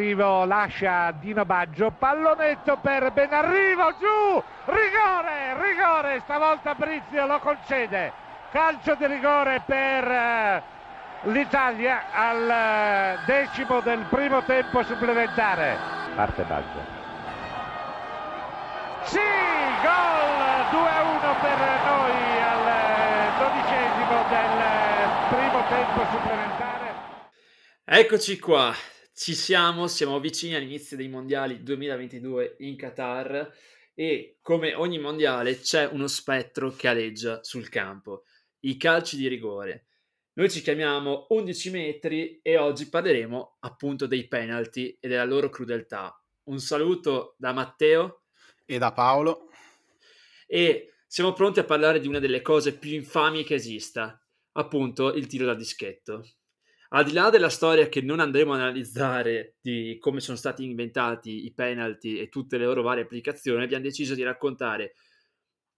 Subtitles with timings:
[0.00, 8.10] Arrivo lascia Dino Baggio, pallonetto per Benarrivo, giù, rigore, rigore, stavolta Brizio lo concede,
[8.52, 10.62] calcio di rigore per eh,
[11.24, 15.76] l'Italia al eh, decimo del primo tempo supplementare.
[16.14, 16.80] Parte Baggio.
[19.02, 19.18] Sì,
[19.82, 26.94] gol 2-1 per noi al eh, dodicesimo del primo tempo supplementare.
[27.84, 28.72] Eccoci qua,
[29.14, 33.52] ci siamo, siamo vicini all'inizio dei mondiali 2022 in Qatar
[33.94, 38.24] e come ogni mondiale c'è uno spettro che aleggia sul campo,
[38.60, 39.86] i calci di rigore.
[40.34, 46.18] Noi ci chiamiamo 11 metri e oggi parleremo appunto dei penalty e della loro crudeltà.
[46.44, 48.22] Un saluto da Matteo
[48.64, 49.50] e da Paolo
[50.46, 54.18] e siamo pronti a parlare di una delle cose più infami che esista,
[54.52, 56.24] appunto il tiro da dischetto.
[56.94, 61.46] Al di là della storia che non andremo a analizzare di come sono stati inventati
[61.46, 64.94] i penalty e tutte le loro varie applicazioni, abbiamo deciso di raccontare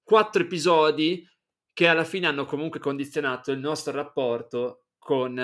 [0.03, 1.25] quattro episodi
[1.73, 5.39] che alla fine hanno comunque condizionato il nostro rapporto con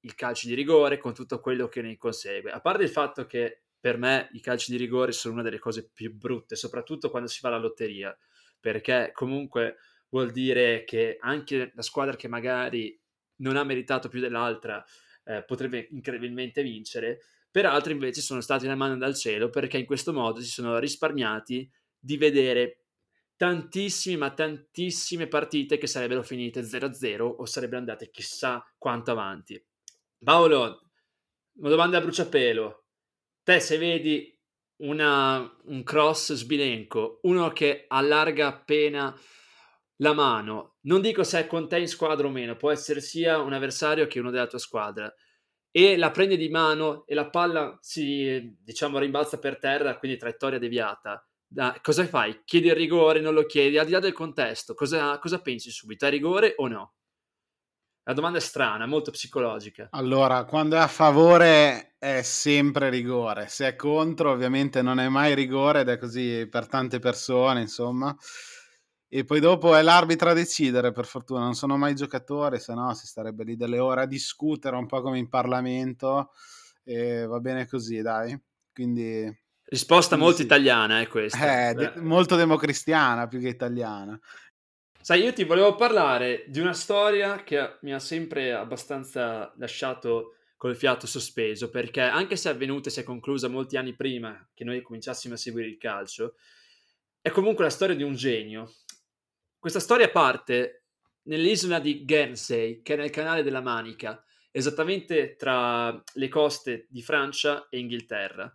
[0.00, 2.50] il calcio di rigore, con tutto quello che ne consegue.
[2.50, 5.88] A parte il fatto che per me i calci di rigore sono una delle cose
[5.90, 8.14] più brutte, soprattutto quando si fa la lotteria,
[8.60, 9.76] perché comunque
[10.10, 13.01] vuol dire che anche la squadra che magari
[13.36, 14.84] non ha meritato più dell'altra,
[15.24, 17.20] eh, potrebbe incredibilmente vincere.
[17.50, 20.78] Per altri invece sono stati una mano dal cielo perché in questo modo si sono
[20.78, 22.84] risparmiati di vedere
[23.36, 29.62] tantissime, ma tantissime partite che sarebbero finite 0-0 o sarebbero andate chissà quanto avanti.
[30.22, 30.90] Paolo,
[31.54, 32.84] una domanda a bruciapelo.
[33.42, 34.32] Te se vedi
[34.76, 39.14] una, un cross sbilenco, uno che allarga appena
[40.02, 43.38] la mano, non dico se è con te in squadra o meno, può essere sia
[43.38, 45.12] un avversario che uno della tua squadra,
[45.70, 50.58] e la prende di mano e la palla si, diciamo, rimbalza per terra, quindi traiettoria
[50.58, 51.26] deviata.
[51.46, 52.42] Da, cosa fai?
[52.44, 56.04] Chiedi il rigore, non lo chiedi, al di là del contesto, cosa, cosa pensi subito?
[56.04, 56.94] È rigore o no?
[58.04, 59.88] La domanda è strana, molto psicologica.
[59.92, 65.34] Allora, quando è a favore è sempre rigore, se è contro ovviamente non è mai
[65.34, 68.14] rigore ed è così per tante persone, insomma
[69.14, 72.94] e poi dopo è l'arbitro a decidere, per fortuna, non sono mai giocatore, se no
[72.94, 76.30] si starebbe lì delle ore a discutere un po' come in Parlamento
[76.82, 78.34] e va bene così, dai.
[78.72, 79.30] Quindi
[79.64, 80.44] risposta molto sì.
[80.44, 81.68] italiana è eh, questa.
[81.68, 84.18] Eh, de- molto democristiana più che italiana.
[84.98, 90.74] Sai, io ti volevo parlare di una storia che mi ha sempre abbastanza lasciato col
[90.74, 94.64] fiato sospeso, perché anche se è avvenuta e si è conclusa molti anni prima che
[94.64, 96.36] noi cominciassimo a seguire il calcio,
[97.22, 98.72] è comunque la storia di un genio,
[99.62, 100.86] questa storia parte
[101.26, 107.68] nell'isola di Guernsey, che è nel canale della Manica, esattamente tra le coste di Francia
[107.68, 108.52] e Inghilterra.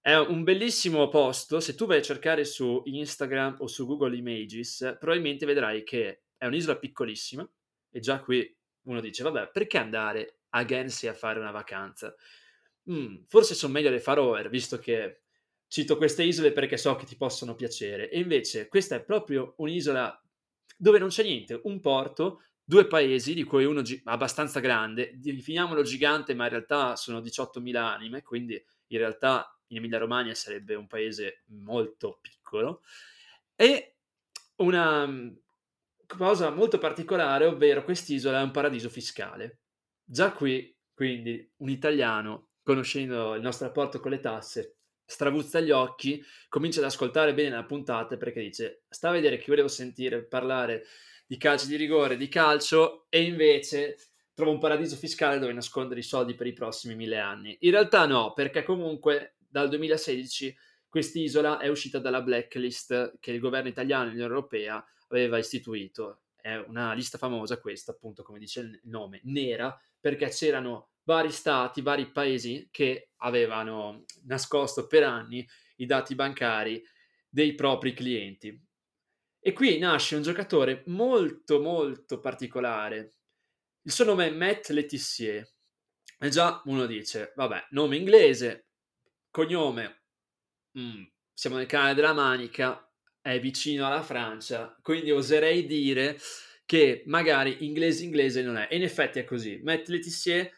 [0.00, 4.96] È un bellissimo posto, se tu vai a cercare su Instagram o su Google Images,
[4.98, 7.48] probabilmente vedrai che è un'isola piccolissima
[7.88, 8.44] e già qui
[8.86, 12.12] uno dice, vabbè, perché andare a Guernsey a fare una vacanza?
[12.90, 15.20] Mm, forse sono meglio le Faroe, visto che
[15.68, 18.10] cito queste isole perché so che ti possono piacere.
[18.10, 20.21] E invece questa è proprio un'isola
[20.82, 25.82] dove non c'è niente, un porto, due paesi, di cui uno gi- abbastanza grande, definiamolo
[25.82, 30.88] gigante, ma in realtà sono 18.000 anime, quindi in realtà in Emilia Romagna sarebbe un
[30.88, 32.82] paese molto piccolo,
[33.54, 33.94] e
[34.56, 35.28] una mm,
[36.04, 39.60] cosa molto particolare, ovvero quest'isola è un paradiso fiscale.
[40.02, 44.78] Già qui, quindi, un italiano, conoscendo il nostro rapporto con le tasse,
[45.12, 49.44] stravuzza gli occhi, comincia ad ascoltare bene la puntata perché dice sta a vedere che
[49.48, 50.86] volevo sentire parlare
[51.26, 53.98] di calcio di rigore, di calcio e invece
[54.32, 57.56] trova un paradiso fiscale dove nascondere i soldi per i prossimi mille anni.
[57.60, 60.56] In realtà no, perché comunque dal 2016
[60.88, 66.22] quest'isola è uscita dalla blacklist che il governo italiano e l'Unione Europea aveva istituito.
[66.34, 71.82] È una lista famosa questa, appunto, come dice il nome, nera, perché c'erano vari stati,
[71.82, 75.46] vari paesi che avevano nascosto per anni
[75.76, 76.82] i dati bancari
[77.28, 78.58] dei propri clienti.
[79.40, 83.14] E qui nasce un giocatore molto molto particolare.
[83.82, 85.48] Il suo nome è Matt Letizier.
[86.18, 88.68] E già uno dice, vabbè, nome inglese,
[89.30, 90.04] cognome,
[90.78, 91.02] mm,
[91.32, 92.88] siamo nel canale della Manica,
[93.20, 96.18] è vicino alla Francia, quindi oserei dire
[96.64, 98.68] che magari inglese inglese non è.
[98.70, 99.60] E in effetti è così.
[99.64, 100.48] Matt Letizier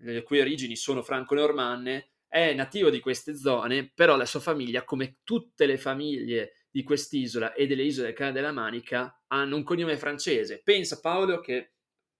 [0.00, 5.18] le cui origini sono franco-normanne, è nativo di queste zone, però la sua famiglia, come
[5.24, 9.96] tutte le famiglie di quest'isola e delle isole del Canale della Manica, hanno un cognome
[9.96, 10.60] francese.
[10.62, 11.72] Pensa Paolo che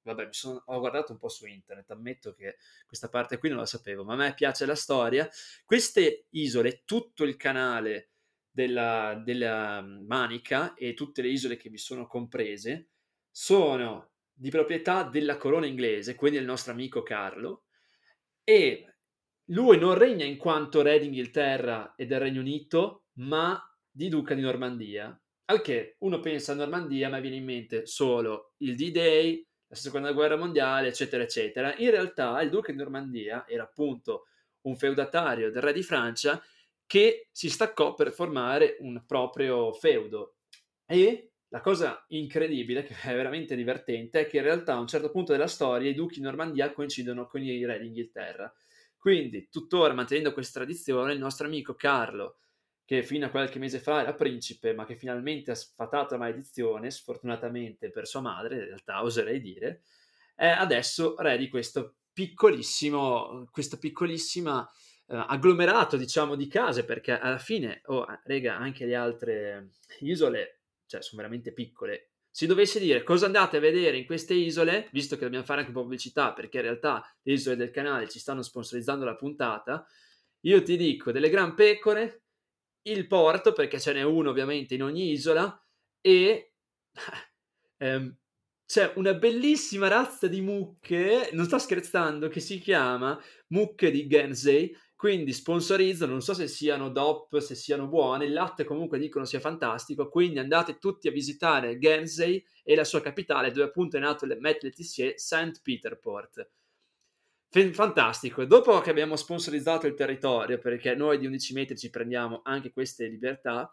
[0.02, 3.66] vabbè, sono, ho guardato un po' su internet, ammetto che questa parte qui non la
[3.66, 5.28] sapevo, ma a me piace la storia.
[5.64, 8.10] Queste isole, tutto il canale
[8.50, 12.88] della, della Manica e tutte le isole che vi sono comprese
[13.30, 17.64] sono di proprietà della corona inglese, quindi del nostro amico Carlo,
[18.48, 18.94] e
[19.50, 24.40] lui non regna in quanto re d'Inghilterra e del Regno Unito, ma di duca di
[24.40, 25.14] Normandia.
[25.50, 30.12] Al che uno pensa a Normandia, ma viene in mente solo il D-Day, la seconda
[30.12, 31.76] guerra mondiale, eccetera, eccetera.
[31.76, 34.28] In realtà il duca di Normandia era appunto
[34.62, 36.42] un feudatario del re di Francia
[36.86, 40.36] che si staccò per formare un proprio feudo.
[40.86, 45.10] E la cosa incredibile, che è veramente divertente, è che in realtà a un certo
[45.10, 48.52] punto della storia i duchi di Normandia coincidono con i re d'Inghilterra.
[48.96, 52.38] Quindi, tuttora mantenendo questa tradizione, il nostro amico Carlo,
[52.84, 56.90] che fino a qualche mese fa era principe, ma che finalmente ha sfatato la maledizione,
[56.90, 59.82] sfortunatamente per sua madre, in realtà oserei dire,
[60.34, 67.38] è adesso re di questo piccolissimo, questa piccolissima uh, agglomerato, diciamo, di case, perché alla
[67.38, 69.70] fine, oh, rega, anche le altre
[70.00, 70.57] isole,
[70.88, 72.12] cioè, sono veramente piccole.
[72.31, 75.73] Se dovessi dire cosa andate a vedere in queste isole, visto che dobbiamo fare anche
[75.73, 79.87] pubblicità, perché in realtà le isole del canale ci stanno sponsorizzando la puntata,
[80.40, 82.23] io ti dico delle gran pecore,
[82.82, 85.62] il porto, perché ce n'è uno ovviamente in ogni isola,
[86.00, 86.52] e
[87.79, 88.17] ehm,
[88.64, 94.75] c'è una bellissima razza di mucche, non sto scherzando, che si chiama mucche di Guernsey,
[94.98, 99.38] quindi sponsorizzano, non so se siano DOP, se siano buone, il latte comunque dicono sia
[99.38, 104.24] fantastico, quindi andate tutti a visitare Guernsey e la sua capitale, dove appunto è nato
[104.24, 105.60] il Met Letizier, St.
[105.62, 106.50] Peterport
[107.72, 108.44] fantastico.
[108.44, 113.06] Dopo che abbiamo sponsorizzato il territorio, perché noi di 11 metri ci prendiamo anche queste
[113.06, 113.70] libertà,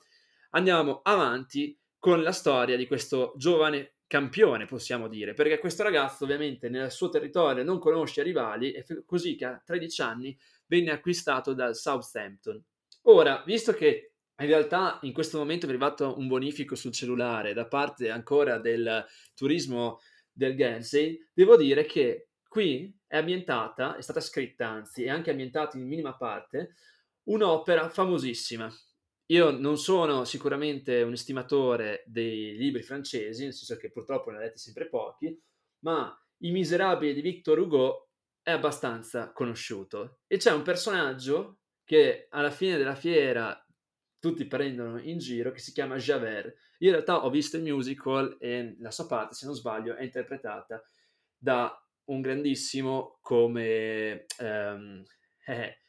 [0.52, 6.70] andiamo avanti con la storia di questo giovane campione, possiamo dire, perché questo ragazzo ovviamente
[6.70, 10.38] nel suo territorio non conosce rivali e così che a 13 anni
[10.68, 12.64] venne acquistato dal Southampton.
[13.04, 17.68] Ora, visto che in realtà in questo momento è arrivato un bonifico sul cellulare da
[17.68, 20.00] parte ancora del turismo
[20.32, 25.78] del Guernsey, devo dire che qui è ambientata, è stata scritta anzi, e anche ambientata
[25.78, 26.76] in minima parte,
[27.24, 28.70] un'opera famosissima.
[29.28, 34.40] Io non sono sicuramente un estimatore dei libri francesi, nel senso che purtroppo ne ho
[34.42, 35.42] letti sempre pochi,
[35.80, 38.05] ma I Miserabili di Victor Hugo
[38.46, 40.20] è abbastanza conosciuto.
[40.28, 43.60] E c'è un personaggio che alla fine della fiera
[44.20, 46.56] tutti prendono in giro, che si chiama Javert.
[46.78, 50.04] Io in realtà ho visto il musical e la sua parte, se non sbaglio, è
[50.04, 50.80] interpretata
[51.36, 51.76] da
[52.06, 55.04] un grandissimo come ehm,
[55.48, 55.80] eh,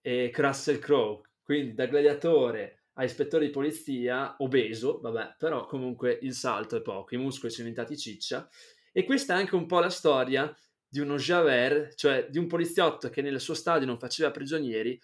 [0.00, 6.34] eh, Russell Crowe, quindi da gladiatore a ispettore di polizia, obeso, vabbè, però comunque il
[6.34, 8.48] salto è poco, i muscoli sono diventati ciccia,
[8.92, 10.52] e questa è anche un po' la storia
[10.94, 14.96] di uno Javert, cioè di un poliziotto che nel suo stadio non faceva prigionieri,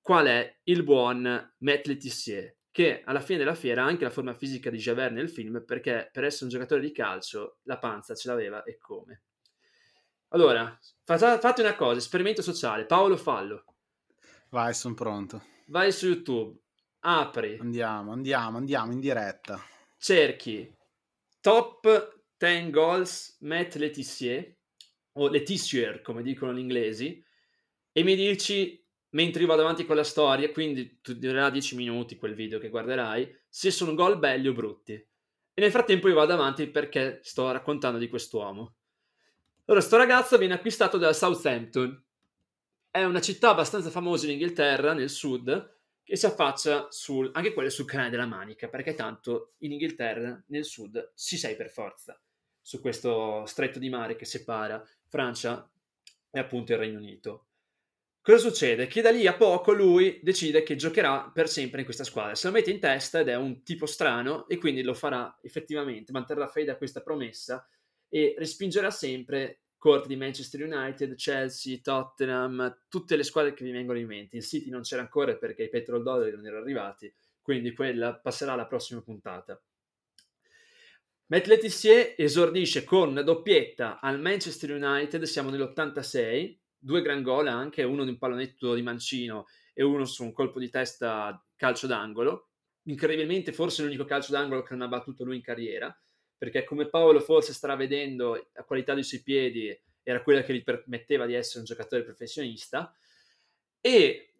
[0.00, 4.32] qual è il buon Matt Letizier, che alla fine della fiera ha anche la forma
[4.32, 8.28] fisica di Javert nel film, perché per essere un giocatore di calcio la panza ce
[8.28, 9.24] l'aveva e come.
[10.28, 10.74] Allora,
[11.04, 12.86] fate una cosa, esperimento sociale.
[12.86, 13.64] Paolo Fallo.
[14.48, 15.44] Vai, sono pronto.
[15.66, 16.58] Vai su YouTube,
[17.00, 17.58] apri.
[17.60, 19.62] Andiamo, andiamo, andiamo in diretta.
[19.98, 20.74] Cerchi
[21.42, 24.55] top 10 goals Matt Letizier,
[25.16, 27.22] o Letizier come dicono gli inglesi,
[27.92, 32.34] e mi dici, mentre io vado avanti con la storia, quindi durerà 10 minuti quel
[32.34, 34.92] video che guarderai, se sono gol belli o brutti.
[34.92, 38.74] E nel frattempo io vado avanti perché sto raccontando di quest'uomo.
[39.64, 42.04] Allora, sto ragazzo viene acquistato dal Southampton.
[42.90, 47.70] È una città abbastanza famosa in Inghilterra, nel sud, che si affaccia sul, anche quella
[47.70, 52.20] sul canale della Manica, perché tanto in Inghilterra, nel sud, si sei per forza,
[52.60, 55.68] su questo stretto di mare che separa Francia
[56.30, 57.46] e appunto il Regno Unito.
[58.26, 58.88] Cosa succede?
[58.88, 62.34] Che da lì a poco lui decide che giocherà per sempre in questa squadra.
[62.34, 66.10] Se lo mette in testa ed è un tipo strano e quindi lo farà effettivamente,
[66.10, 67.64] manterrà fede a questa promessa
[68.08, 74.00] e respingerà sempre corte di Manchester United, Chelsea, Tottenham, tutte le squadre che vi vengono
[74.00, 74.36] in mente.
[74.36, 78.54] Il City non c'era ancora perché i petrol dollari non erano arrivati, quindi quella passerà
[78.54, 79.62] alla prossima puntata.
[81.28, 87.82] Matt Letizier esordisce con una doppietta al Manchester United, siamo nell'86, due gran gol anche,
[87.82, 92.50] uno di un pallonetto di mancino e uno su un colpo di testa calcio d'angolo.
[92.84, 95.92] Incredibilmente forse l'unico calcio d'angolo che non ha battuto lui in carriera
[96.38, 100.62] perché come Paolo forse starà vedendo la qualità dei suoi piedi era quella che gli
[100.62, 102.94] permetteva di essere un giocatore professionista.
[103.80, 104.34] E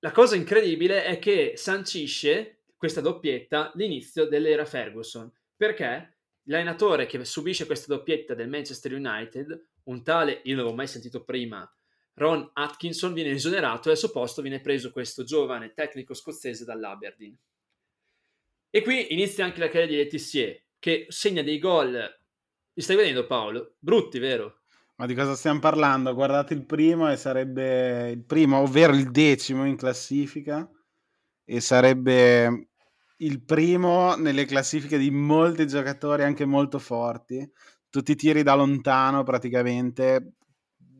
[0.00, 5.32] la cosa incredibile è che sancisce questa doppietta l'inizio dell'era Ferguson.
[5.56, 6.17] Perché
[6.48, 11.24] l'allenatore che subisce questa doppietta del Manchester United, un tale, io non l'avevo mai sentito
[11.24, 11.70] prima,
[12.14, 17.36] Ron Atkinson, viene esonerato e al suo posto viene preso questo giovane tecnico scozzese dall'Aberdeen.
[18.70, 21.92] E qui inizia anche la carriera di Letizier, che segna dei gol,
[22.72, 23.76] li stai vedendo Paolo?
[23.78, 24.62] Brutti, vero?
[24.96, 26.12] Ma di cosa stiamo parlando?
[26.12, 30.68] Guardate il primo e sarebbe il primo, ovvero il decimo in classifica
[31.44, 32.70] e sarebbe
[33.18, 37.50] il primo nelle classifiche di molti giocatori anche molto forti.
[37.90, 40.34] Tutti tiri da lontano praticamente,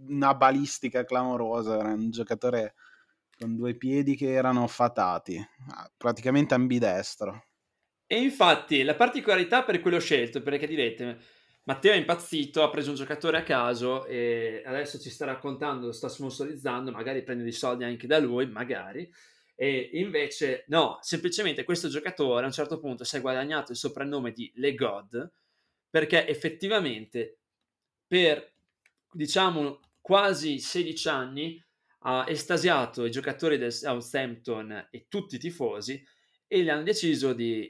[0.08, 2.74] una balistica clamorosa, era un giocatore
[3.38, 5.38] con due piedi che erano fatati,
[5.96, 7.44] praticamente ambidestro.
[8.06, 11.18] E infatti la particolarità per cui l'ho scelto, perché direte,
[11.64, 16.08] Matteo è impazzito, ha preso un giocatore a caso e adesso ci sta raccontando, sta
[16.08, 19.08] sponsorizzando, magari prende dei soldi anche da lui, magari.
[19.60, 24.30] E invece no, semplicemente questo giocatore a un certo punto si è guadagnato il soprannome
[24.30, 25.32] di Le God
[25.90, 27.38] perché effettivamente
[28.06, 28.52] per
[29.10, 31.64] diciamo quasi 16 anni
[32.02, 36.00] ha estasiato i giocatori del Southampton e tutti i tifosi
[36.46, 37.68] e gli hanno deciso di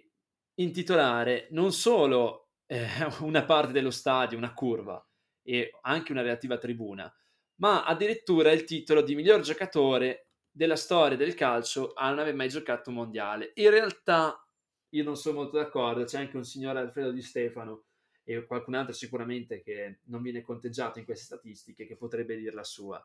[0.56, 2.86] intitolare non solo eh,
[3.20, 5.02] una parte dello stadio, una curva
[5.42, 7.10] e anche una relativa tribuna,
[7.56, 10.27] ma addirittura il titolo di miglior giocatore
[10.58, 13.52] della storia del calcio a non aver mai giocato un mondiale.
[13.54, 14.44] In realtà
[14.88, 17.84] io non sono molto d'accordo, c'è anche un signore Alfredo Di Stefano
[18.24, 22.64] e qualcun altro sicuramente che non viene conteggiato in queste statistiche che potrebbe dire la
[22.64, 23.00] sua.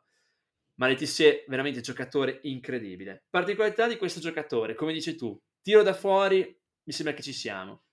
[0.80, 3.26] Ma Letizier veramente giocatore incredibile.
[3.30, 7.84] Particolarità di questo giocatore, come dici tu, tiro da fuori, mi sembra che ci siamo.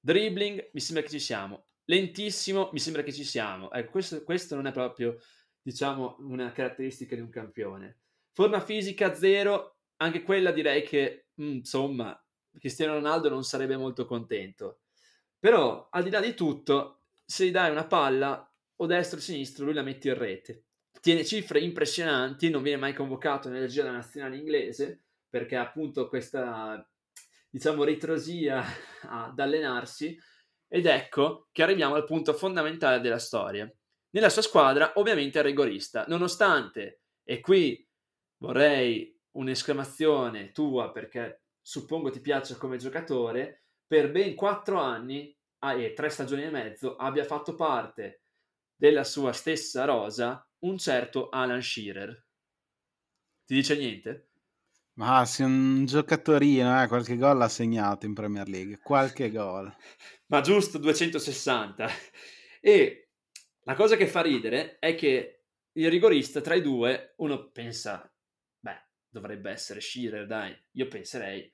[0.00, 1.64] Dribbling, mi sembra che ci siamo.
[1.86, 3.72] Lentissimo, mi sembra che ci siamo.
[3.72, 5.16] Ecco, questo, questo non è proprio,
[5.62, 8.01] diciamo, una caratteristica di un campione.
[8.32, 12.18] Forma fisica zero, anche quella direi che, mm, insomma,
[12.58, 14.80] Cristiano Ronaldo non sarebbe molto contento.
[15.38, 18.46] Però, al di là di tutto, se gli dai una palla,
[18.76, 20.64] o destro o sinistro, lui la mette in rete.
[21.00, 26.86] Tiene cifre impressionanti, non viene mai convocato nella gira nazionale inglese, perché appunto questa
[27.50, 28.62] diciamo, ritrosia
[29.08, 30.18] ad allenarsi
[30.68, 33.70] ed ecco che arriviamo al punto fondamentale della storia.
[34.10, 37.86] Nella sua squadra ovviamente è rigorista, nonostante, e qui
[38.42, 45.92] vorrei un'esclamazione tua perché suppongo ti piaccia come giocatore, per ben quattro anni ah, e
[45.92, 48.24] tre stagioni e mezzo abbia fatto parte
[48.74, 52.26] della sua stessa rosa un certo Alan Shearer.
[53.44, 54.28] Ti dice niente?
[54.94, 59.72] Ma sì, un giocatorino, eh, qualche gol ha segnato in Premier League, qualche gol.
[60.26, 61.88] Ma giusto 260.
[62.60, 63.08] E
[63.62, 68.11] la cosa che fa ridere è che il rigorista tra i due, uno pensa,
[68.62, 70.56] beh, dovrebbe essere Shearer, dai.
[70.72, 71.52] Io penserei,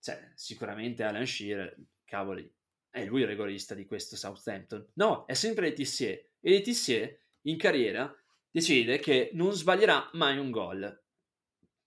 [0.00, 2.52] cioè, sicuramente Alan Shearer, cavoli,
[2.90, 4.90] è lui il rigorista di questo Southampton.
[4.94, 6.30] No, è sempre Letizier.
[6.40, 8.12] E Letizier, in carriera,
[8.50, 11.04] decide che non sbaglierà mai un gol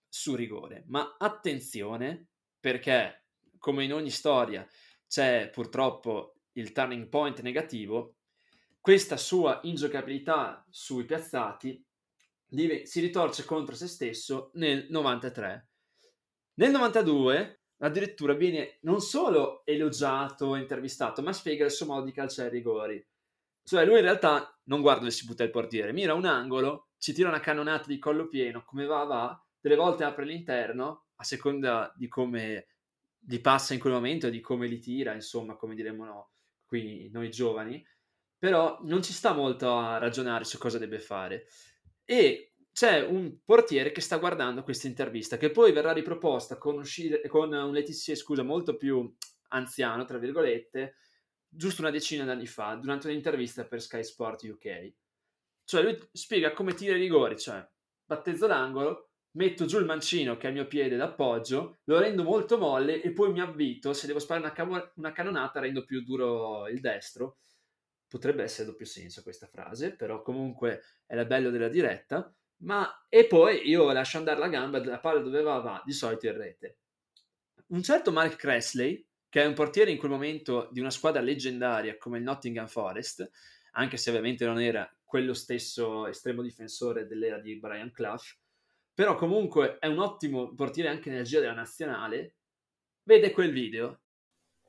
[0.08, 0.84] su rigore.
[0.88, 2.28] Ma attenzione
[2.60, 3.26] perché,
[3.58, 4.68] come in ogni storia,
[5.08, 8.18] c'è purtroppo il turning point negativo,
[8.80, 11.86] questa sua ingiocabilità sui piazzati
[12.86, 15.70] si ritorce contro se stesso nel 93.
[16.56, 22.12] Nel 92 addirittura viene non solo elogiato e intervistato, ma spiega il suo modo di
[22.12, 23.08] calciare i rigori.
[23.64, 27.14] Cioè lui in realtà non guarda dove si butta il portiere, mira un angolo, ci
[27.14, 31.94] tira una cannonata di collo pieno, come va va, delle volte apre l'interno a seconda
[31.96, 32.68] di come
[33.18, 36.32] gli passa in quel momento di come li tira, insomma, come diremmo no,
[36.66, 37.84] qui noi giovani,
[38.38, 41.48] però non ci sta molto a ragionare su cosa deve fare.
[42.06, 47.28] E c'è un portiere che sta guardando questa intervista, che poi verrà riproposta con, uscire,
[47.28, 49.14] con un Letizia, scusa, molto più
[49.50, 50.96] anziano, tra virgolette,
[51.48, 54.94] giusto una decina d'anni fa, durante un'intervista per Sky Sport UK.
[55.66, 57.66] Cioè lui spiega come tira i rigori, cioè
[58.06, 62.58] battezzo l'angolo, metto giù il mancino che è il mio piede d'appoggio, lo rendo molto
[62.58, 66.68] molle e poi mi avvito, se devo sparare una, cavo- una cannonata rendo più duro
[66.68, 67.38] il destro.
[68.12, 72.36] Potrebbe essere doppio senso questa frase, però comunque è la bello della diretta.
[72.64, 76.28] Ma e poi io lascio andare la gamba, la palla dove va va, di solito
[76.28, 76.80] in rete.
[77.68, 81.98] Un certo Mark Cressley, che è un portiere in quel momento di una squadra leggendaria
[81.98, 83.32] come il Nottingham Forest,
[83.72, 88.40] anche se ovviamente non era quello stesso estremo difensore dell'era di Brian Clough,
[88.94, 92.36] però comunque è un ottimo portiere anche nel giro della nazionale,
[93.04, 94.02] vede quel video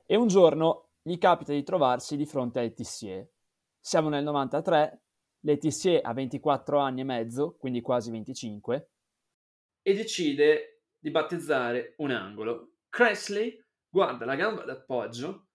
[0.07, 3.32] e un giorno gli capita di trovarsi di fronte a Letizier.
[3.85, 5.03] Siamo nel 93,
[5.41, 8.91] Letizier ha 24 anni e mezzo, quindi quasi 25,
[9.83, 12.75] e decide di battezzare un angolo.
[12.89, 15.49] Cressley guarda la gamba d'appoggio,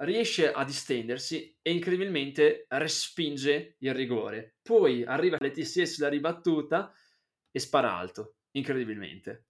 [0.00, 4.58] riesce a distendersi e incredibilmente respinge il rigore.
[4.60, 6.92] Poi arriva Letizia sulla ribattuta
[7.50, 9.46] e spara alto, incredibilmente.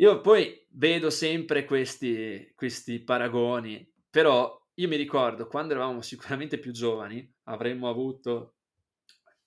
[0.00, 6.72] Io poi vedo sempre questi, questi paragoni, però io mi ricordo quando eravamo sicuramente più
[6.72, 8.56] giovani, avremmo avuto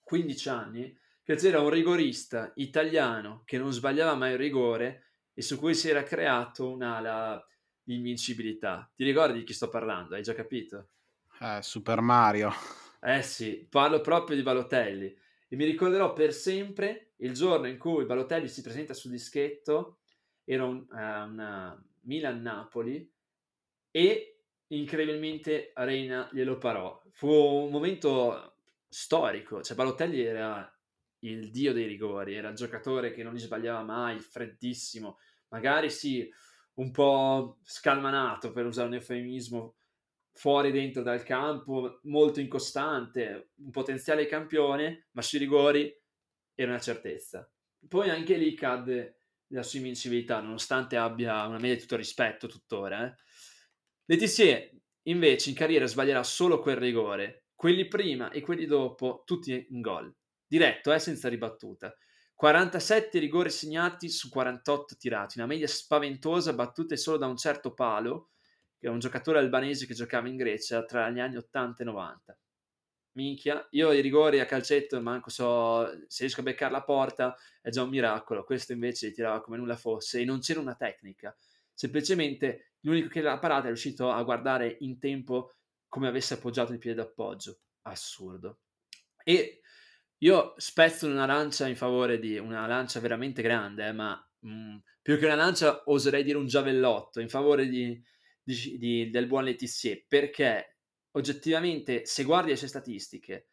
[0.02, 5.60] 15 anni, che c'era un rigorista italiano che non sbagliava mai il rigore e su
[5.60, 7.46] cui si era creato un'ala
[7.84, 8.92] di invincibilità.
[8.96, 10.16] Ti ricordi di chi sto parlando?
[10.16, 10.90] Hai già capito?
[11.40, 12.52] Eh, Super Mario.
[13.00, 15.16] Eh sì, parlo proprio di Balotelli
[15.48, 20.00] e mi ricorderò per sempre il giorno in cui Balotelli si presenta sul dischetto,
[20.44, 23.14] era un, uh, una Milan-Napoli
[23.92, 24.39] e
[24.70, 27.02] incredibilmente Reina glielo parò.
[27.12, 28.56] Fu un momento
[28.88, 30.72] storico, cioè Balotelli era
[31.20, 36.30] il dio dei rigori, era il giocatore che non li sbagliava mai, freddissimo, magari sì,
[36.76, 39.76] un po' scalmanato per usare un eufemismo,
[40.32, 45.94] fuori dentro dal campo, molto incostante, un potenziale campione, ma sui rigori
[46.56, 47.50] era una certezza.
[47.88, 53.06] Poi anche lì cadde la sua invincibilità, nonostante abbia una media di tutto rispetto tuttora.
[53.06, 53.16] Eh.
[54.10, 54.72] Letizier
[55.04, 60.12] invece in carriera sbaglierà solo quel rigore, quelli prima e quelli dopo tutti in gol,
[60.48, 61.96] diretto, eh, senza ribattuta.
[62.34, 68.32] 47 rigori segnati su 48 tirati, una media spaventosa battute solo da un certo palo,
[68.80, 72.40] che è un giocatore albanese che giocava in Grecia tra gli anni 80 e 90.
[73.12, 77.70] Minchia, io i rigori a calcetto manco so se riesco a beccare la porta è
[77.70, 81.38] già un miracolo, questo invece tirava come nulla fosse e non c'era una tecnica,
[81.76, 85.54] semplicemente l'unico che l'ha parata è riuscito a guardare in tempo
[85.88, 88.60] come avesse appoggiato il piede d'appoggio, assurdo.
[89.24, 89.62] E
[90.20, 94.78] io spezzo una lancia in favore di una lancia veramente grande, eh, ma mh, mm,
[95.02, 98.02] più che una lancia oserei dire un giavellotto in favore di,
[98.44, 100.78] di, di, del buon Letizier, perché
[101.12, 103.48] oggettivamente se guardi le sue statistiche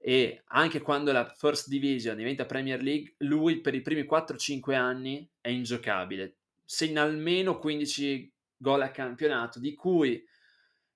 [0.00, 5.28] e anche quando la First Division diventa Premier League, lui per i primi 4-5 anni
[5.40, 6.36] è ingiocabile.
[6.64, 10.22] Segna almeno 15 gol a campionato, di cui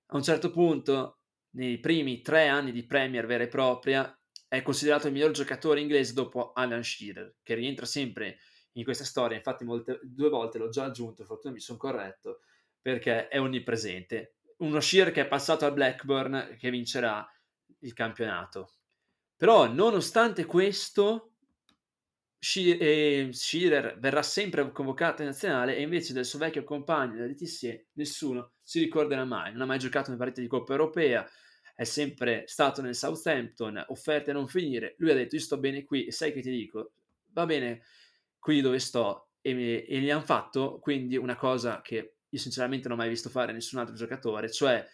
[0.07, 1.21] a un certo punto,
[1.55, 4.15] nei primi tre anni di Premier vera e propria,
[4.47, 8.37] è considerato il miglior giocatore inglese dopo Alan Shearer, che rientra sempre
[8.73, 9.37] in questa storia.
[9.37, 12.41] Infatti, molte, due volte l'ho già aggiunto, fortuna mi sono corretto,
[12.79, 14.35] perché è onnipresente.
[14.57, 17.27] Uno Shearer che è passato al Blackburn che vincerà
[17.79, 18.73] il campionato.
[19.35, 21.32] Però, nonostante questo,
[22.43, 28.51] Shearer verrà sempre convocato in nazionale e invece del suo vecchio compagno, da Letizier, nessuno
[28.61, 29.53] si ricorderà mai.
[29.53, 31.25] Non ha mai giocato in partita di Coppa Europea,
[31.73, 35.85] è sempre stato nel Southampton, offerte a non finire, lui ha detto io sto bene
[35.85, 36.91] qui e sai che ti dico,
[37.31, 37.83] va bene
[38.37, 40.79] qui dove sto e, mi, e gli hanno fatto.
[40.79, 44.85] Quindi una cosa che io sinceramente non ho mai visto fare nessun altro giocatore, cioè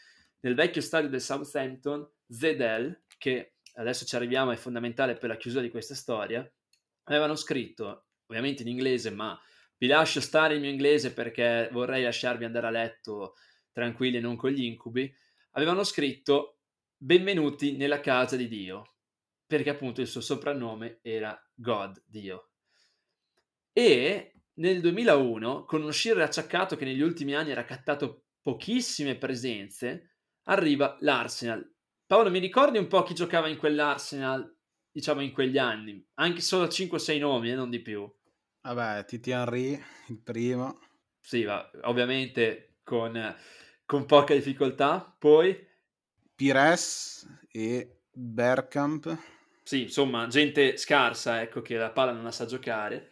[0.41, 5.63] nel vecchio stadio del Southampton, Zedel, che adesso ci arriviamo, è fondamentale per la chiusura
[5.63, 6.47] di questa storia,
[7.09, 9.39] avevano scritto, ovviamente in inglese, ma
[9.77, 13.35] vi lascio stare il mio inglese perché vorrei lasciarvi andare a letto
[13.71, 15.11] tranquilli e non con gli incubi,
[15.51, 16.59] avevano scritto
[16.97, 18.95] benvenuti nella casa di Dio,
[19.45, 22.49] perché appunto il suo soprannome era God, Dio.
[23.71, 30.15] E nel 2001, con uno Shearer acciaccato che negli ultimi anni era cattato pochissime presenze,
[30.43, 31.73] arriva l'Arsenal.
[32.05, 34.58] Paolo, mi ricordi un po' chi giocava in quell'Arsenal,
[34.91, 36.05] diciamo in quegli anni?
[36.15, 38.11] Anche solo 5-6 nomi, e eh, non di più.
[38.61, 40.79] Vabbè, Titi Henry, il primo.
[41.19, 43.35] Sì, va, ovviamente con,
[43.85, 45.15] con poca difficoltà.
[45.17, 45.67] Poi
[46.35, 49.17] Pires e Bergkamp.
[49.63, 53.11] Sì, insomma, gente scarsa, ecco, che la palla non la sa giocare.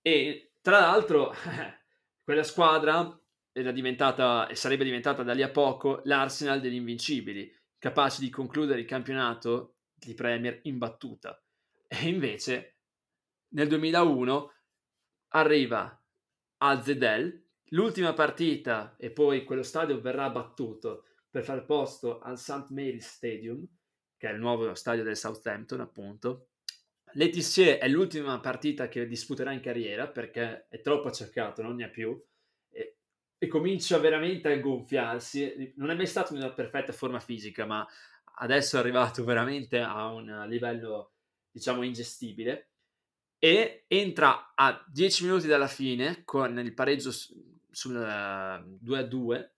[0.00, 1.34] E tra l'altro,
[2.24, 3.20] quella squadra
[3.52, 8.80] era diventata e sarebbe diventata da lì a poco l'Arsenal degli invincibili, capace di concludere
[8.80, 9.71] il campionato
[10.06, 11.42] di Premier imbattuta.
[11.86, 12.76] E invece,
[13.48, 14.52] nel 2001
[15.28, 16.02] arriva
[16.58, 22.66] a Zedel, l'ultima partita e poi quello stadio verrà battuto per far posto al St.
[22.68, 23.66] Mary's Stadium,
[24.16, 26.48] che è il nuovo stadio del Southampton, appunto.
[27.14, 31.88] Letizier è l'ultima partita che disputerà in carriera perché è troppo accercato, non ne ha
[31.88, 32.18] più
[32.70, 32.96] e,
[33.36, 35.72] e comincia veramente a gonfiarsi.
[35.76, 37.86] Non è mai stato in una perfetta forma fisica, ma
[38.42, 41.12] adesso è arrivato veramente a un livello,
[41.50, 42.68] diciamo, ingestibile.
[43.38, 49.50] E entra a 10 minuti dalla fine con il pareggio sul 2-2 eh,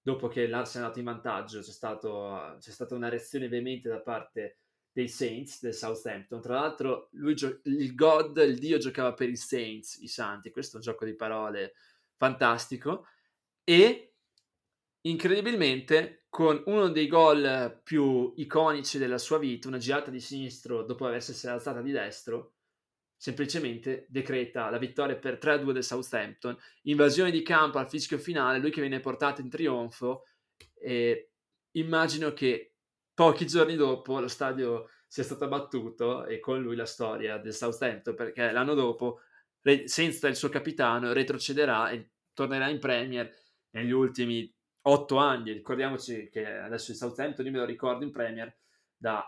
[0.00, 4.00] dopo che l'Arsenal è andato in vantaggio, c'è, stato, c'è stata una reazione veemente da
[4.00, 4.58] parte
[4.92, 6.40] dei Saints del Southampton.
[6.40, 10.50] Tra l'altro, lui gio- il God, il Dio, giocava per i Saints, i Santi.
[10.50, 11.74] Questo è un gioco di parole
[12.16, 13.06] fantastico.
[13.64, 14.13] E
[15.06, 21.08] incredibilmente con uno dei gol più iconici della sua vita, una girata di sinistro dopo
[21.08, 22.54] essersi alzata di destro,
[23.16, 28.70] semplicemente decreta la vittoria per 3-2 del Southampton, invasione di campo al fischio finale, lui
[28.70, 30.24] che viene portato in trionfo
[30.74, 31.30] e
[31.72, 32.74] immagino che
[33.14, 38.14] pochi giorni dopo lo stadio sia stato abbattuto e con lui la storia del Southampton
[38.14, 39.20] perché l'anno dopo
[39.84, 43.32] senza il suo capitano retrocederà e tornerà in Premier
[43.70, 44.53] negli ultimi
[44.86, 45.52] otto anni.
[45.52, 48.54] Ricordiamoci che adesso il Southampton, io me lo ricordo in Premier,
[48.96, 49.26] da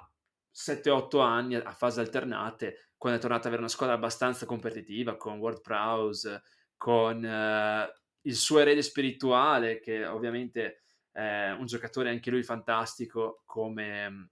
[0.54, 5.38] 7-8 anni a fase alternate, quando è tornato ad avere una squadra abbastanza competitiva con
[5.38, 6.42] Ward Prowse,
[6.76, 7.92] con eh,
[8.22, 14.30] il suo erede spirituale, che ovviamente è un giocatore anche lui fantastico come,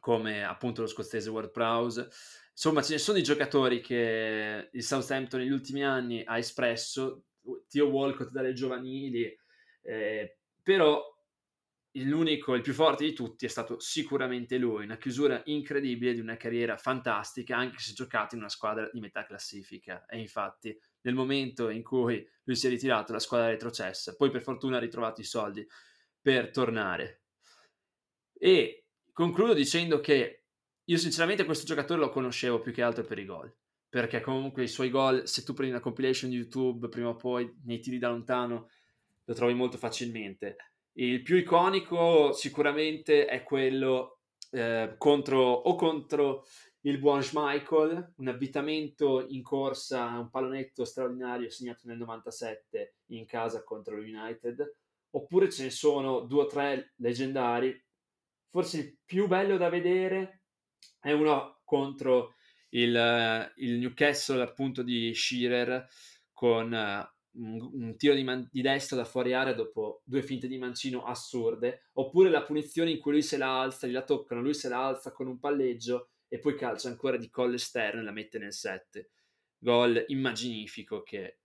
[0.00, 2.08] come appunto lo scozzese Ward Prowse.
[2.50, 7.24] Insomma, ce ne sono i giocatori che il Southampton negli ultimi anni ha espresso,
[7.68, 9.34] Tio Walcott dalle giovanili,
[9.86, 11.02] eh, però
[11.92, 16.36] l'unico, il più forte di tutti è stato sicuramente lui, una chiusura incredibile di una
[16.36, 20.04] carriera fantastica, anche se giocato in una squadra di metà classifica.
[20.06, 24.42] E infatti, nel momento in cui lui si è ritirato, la squadra retrocessa, poi per
[24.42, 25.66] fortuna ha ritrovato i soldi
[26.20, 27.22] per tornare.
[28.32, 30.44] E concludo dicendo che
[30.84, 33.52] io sinceramente questo giocatore lo conoscevo più che altro per i gol
[33.88, 37.50] perché comunque i suoi gol, se tu prendi una compilation di YouTube, prima o poi
[37.64, 38.68] nei tiri da lontano
[39.26, 40.56] lo trovi molto facilmente.
[40.92, 46.46] Il più iconico sicuramente è quello eh, contro, o contro
[46.82, 53.64] il buon Schmeichel, un avvitamento in corsa, un pallonetto straordinario segnato nel 97 in casa
[53.64, 54.76] contro l'United,
[55.10, 57.78] oppure ce ne sono due o tre leggendari.
[58.48, 60.44] Forse il più bello da vedere
[61.00, 62.36] è uno contro
[62.70, 65.86] il, il Newcastle appunto di Shearer
[66.32, 66.72] con
[67.36, 71.88] un, tiro di, man- di, destra da fuori area dopo due finte di mancino assurde,
[71.94, 75.12] oppure la punizione in cui lui se la alza, la toccano, lui se la alza
[75.12, 79.10] con un palleggio e poi calcia ancora di collo esterno e la mette nel 7.
[79.58, 81.38] Gol immaginifico che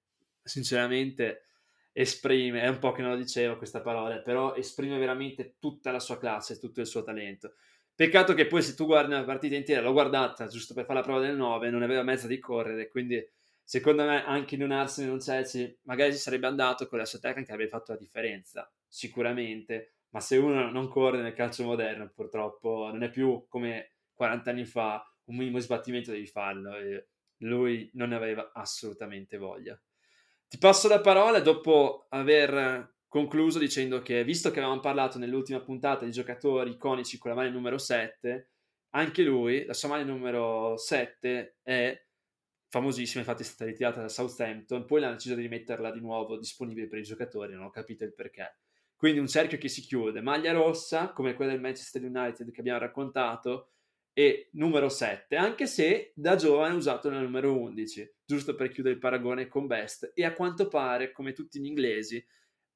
[0.43, 1.45] sinceramente
[1.93, 5.99] esprime, è un po' che non lo dicevo questa parola, però esprime veramente tutta la
[5.99, 7.54] sua classe, tutto il suo talento.
[7.93, 11.06] Peccato che poi se tu guardi una partita intera, l'ho guardata giusto per fare la
[11.06, 13.23] prova del 9, non aveva mezzo di correre, quindi
[13.63, 17.06] secondo me anche in un Arsenal in un Chelsea magari ci sarebbe andato con la
[17.06, 22.10] sua tecnica avrebbe fatto la differenza, sicuramente, ma se uno non corre nel calcio moderno
[22.13, 27.89] purtroppo non è più come 40 anni fa, un minimo sbattimento devi farlo e lui
[27.93, 29.80] non ne aveva assolutamente voglia.
[30.47, 36.06] Ti passo la parola dopo aver concluso dicendo che visto che avevamo parlato nell'ultima puntata
[36.06, 38.50] di giocatori iconici con la maglia numero 7,
[38.91, 42.06] anche lui, la sua maglia numero 7 è
[42.71, 46.88] famosissima, infatti è stata ritirata da Southampton, poi l'hanno deciso di rimetterla di nuovo disponibile
[46.88, 48.60] per i giocatori, non ho capito il perché.
[48.95, 52.79] Quindi un cerchio che si chiude, maglia rossa, come quella del Manchester United che abbiamo
[52.79, 53.71] raccontato,
[54.13, 58.95] e numero 7, anche se da giovane ha usato la numero 11, giusto per chiudere
[58.95, 62.25] il paragone con Best, e a quanto pare, come tutti gli inglesi,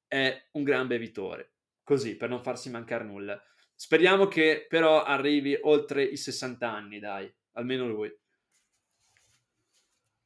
[0.06, 3.42] è un gran bevitore, così, per non farsi mancare nulla.
[3.74, 8.14] Speriamo che però arrivi oltre i 60 anni, dai, almeno lui.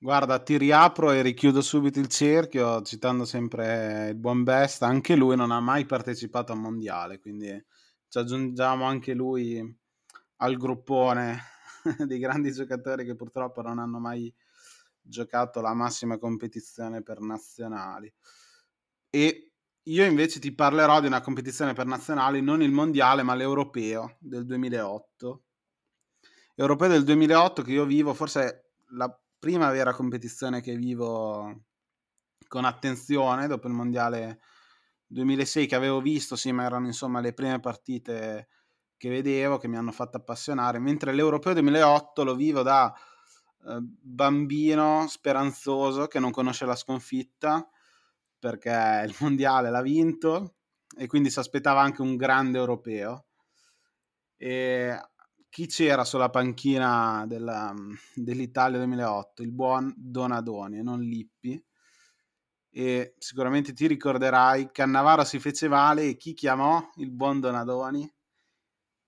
[0.02, 5.36] Guarda, ti riapro e richiudo subito il cerchio citando sempre il buon Best, anche lui
[5.36, 7.48] non ha mai partecipato al mondiale, quindi
[8.08, 9.62] ci aggiungiamo anche lui
[10.36, 11.38] al gruppone
[12.06, 14.32] dei grandi giocatori che purtroppo non hanno mai
[15.02, 18.10] giocato la massima competizione per nazionali.
[19.10, 24.16] E io invece ti parlerò di una competizione per nazionali, non il mondiale, ma l'europeo
[24.18, 25.42] del 2008.
[26.54, 31.62] Europeo del 2008 che io vivo, forse la prima vera competizione che vivo
[32.46, 34.40] con attenzione dopo il mondiale
[35.06, 38.48] 2006 che avevo visto, sì, ma erano insomma le prime partite
[38.96, 42.94] che vedevo che mi hanno fatto appassionare, mentre l'Europeo 2008 lo vivo da
[43.66, 47.68] eh, bambino speranzoso che non conosce la sconfitta
[48.38, 50.56] perché il mondiale l'ha vinto
[50.96, 53.26] e quindi si aspettava anche un grande europeo.
[54.36, 54.98] E
[55.50, 57.74] chi c'era sulla panchina della,
[58.14, 59.42] dell'Italia 2008?
[59.42, 61.62] Il buon Donadoni e non Lippi.
[62.72, 68.08] E sicuramente ti ricorderai, Cannavaro si fece male e chi chiamò il buon Donadoni?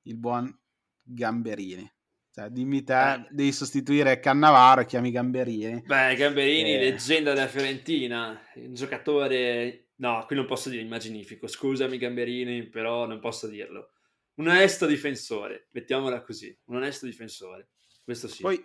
[0.02, 0.52] Il buon
[1.00, 1.90] Gamberini.
[2.32, 3.26] Cioè, dimmi te, eh.
[3.30, 5.82] devi sostituire Cannavaro e chiami Gamberini.
[5.86, 6.78] Beh, Gamberini, eh.
[6.78, 9.90] leggenda della Fiorentina, un giocatore...
[9.96, 13.91] No, qui non posso dire immaginifico, scusami Gamberini, però non posso dirlo.
[14.34, 17.68] Un onesto difensore, mettiamola così, un onesto difensore,
[18.02, 18.42] questo sì.
[18.42, 18.64] Poi,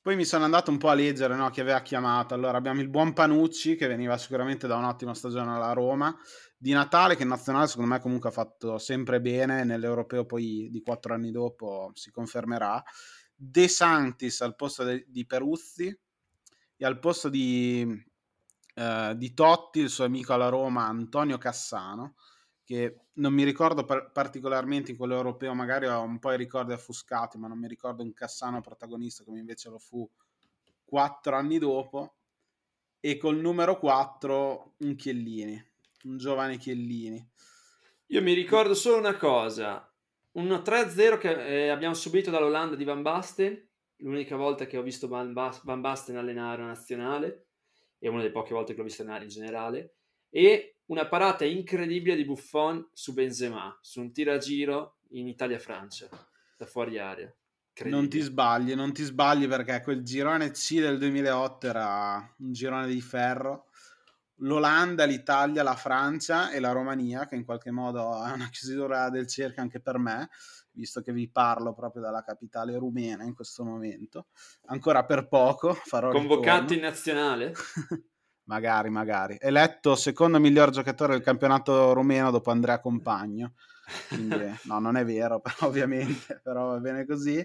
[0.00, 2.34] Poi mi sono andato un po' a leggere no, chi aveva chiamato.
[2.34, 6.12] Allora abbiamo il buon Panucci che veniva sicuramente da un'ottima stagione alla Roma.
[6.56, 9.62] Di Natale che in nazionale secondo me comunque ha fatto sempre bene.
[9.62, 12.82] Nell'europeo poi di quattro anni dopo si confermerà.
[13.34, 15.96] De Santis al posto de- di Peruzzi
[16.76, 17.86] e al posto di,
[18.74, 22.14] eh, di Totti il suo amico alla Roma Antonio Cassano
[22.64, 26.72] che non mi ricordo par- particolarmente in quello europeo, magari ho un po' i ricordi
[26.72, 30.08] affuscati, ma non mi ricordo un Cassano protagonista come invece lo fu
[30.84, 32.16] quattro anni dopo,
[33.00, 35.62] e col numero 4 un Chiellini,
[36.04, 37.30] un giovane Chiellini.
[38.06, 39.92] Io mi ricordo solo una cosa,
[40.32, 45.08] un 3-0 che eh, abbiamo subito dall'Olanda di Van Basten, l'unica volta che ho visto
[45.08, 47.46] Van, Bas- Van Basten allenare una nazionale,
[47.98, 49.94] e una delle poche volte che l'ho visto allenare in generale,
[50.34, 56.08] e una parata incredibile di Buffon su Benzema, su un tiragiro in Italia-Francia,
[56.56, 57.32] da fuori area.
[57.84, 62.86] Non ti sbagli, non ti sbagli perché quel girone C del 2008 era un girone
[62.86, 63.66] di ferro.
[64.36, 69.26] L'Olanda, l'Italia, la Francia e la Romania, che in qualche modo è una chiusura del
[69.26, 70.30] cerchio anche per me,
[70.72, 74.28] visto che vi parlo proprio dalla capitale rumena in questo momento.
[74.66, 77.52] Ancora per poco farò Convocato in nazionale?
[78.52, 79.38] magari, magari.
[79.40, 83.54] Eletto secondo miglior giocatore del campionato rumeno dopo Andrea Compagno.
[84.08, 87.44] Quindi, no, non è vero, però, ovviamente, però va bene così.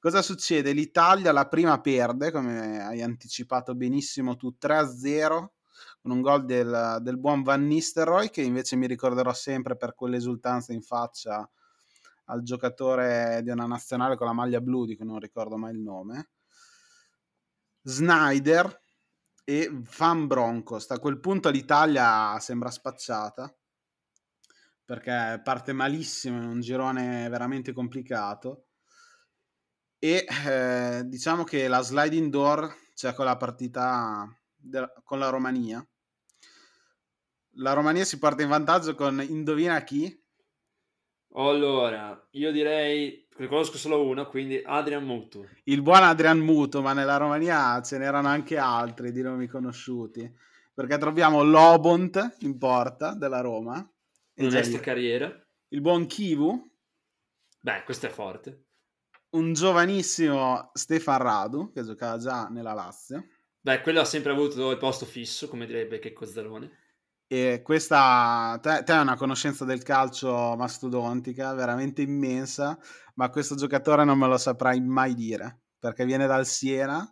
[0.00, 0.72] Cosa succede?
[0.72, 5.46] L'Italia la prima perde, come hai anticipato benissimo tu, 3-0
[6.02, 10.72] con un gol del, del, buon Van Nistelrooy che invece mi ricorderò sempre per quell'esultanza
[10.72, 11.48] in faccia
[12.24, 15.80] al giocatore di una nazionale con la maglia blu di cui non ricordo mai il
[15.80, 16.30] nome.
[17.82, 18.80] Snyder
[19.50, 20.88] e Van Broncos.
[20.90, 23.52] A quel punto l'Italia sembra spacciata
[24.84, 28.66] perché parte malissimo in un girone veramente complicato
[29.98, 35.84] e eh, diciamo che la sliding door c'è con la partita de- con la Romania.
[37.54, 40.16] La Romania si porta in vantaggio con indovina chi?
[41.34, 45.48] Allora, io direi, ne conosco solo uno, quindi Adrian Mutu.
[45.64, 50.30] Il buon Adrian Mutu, ma nella Romania ce n'erano anche altri di nomi conosciuti,
[50.74, 53.88] perché troviamo Lobont in porta della Roma.
[54.36, 55.34] Onesta carriera.
[55.68, 56.70] Il buon Kivu.
[57.60, 58.64] Beh, questo è forte.
[59.30, 63.26] Un giovanissimo Stefan Radu, che giocava già nella Lazio.
[63.58, 66.70] Beh, quello ha sempre avuto il posto fisso, come direbbe che Cozzalone.
[67.32, 72.76] E questa, te, te hai una conoscenza del calcio mastodontica, veramente immensa,
[73.14, 77.08] ma questo giocatore non me lo saprai mai dire, perché viene dal Siena.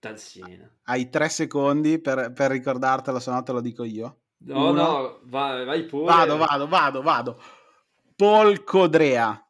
[0.00, 0.68] Dal Siena.
[0.82, 4.22] Hai tre secondi per, per ricordartelo, se no te lo dico io.
[4.38, 4.82] No, Uno.
[4.82, 6.06] no, vai, vai pure.
[6.06, 7.42] Vado, vado, vado, vado.
[8.16, 9.48] Paul Codrea.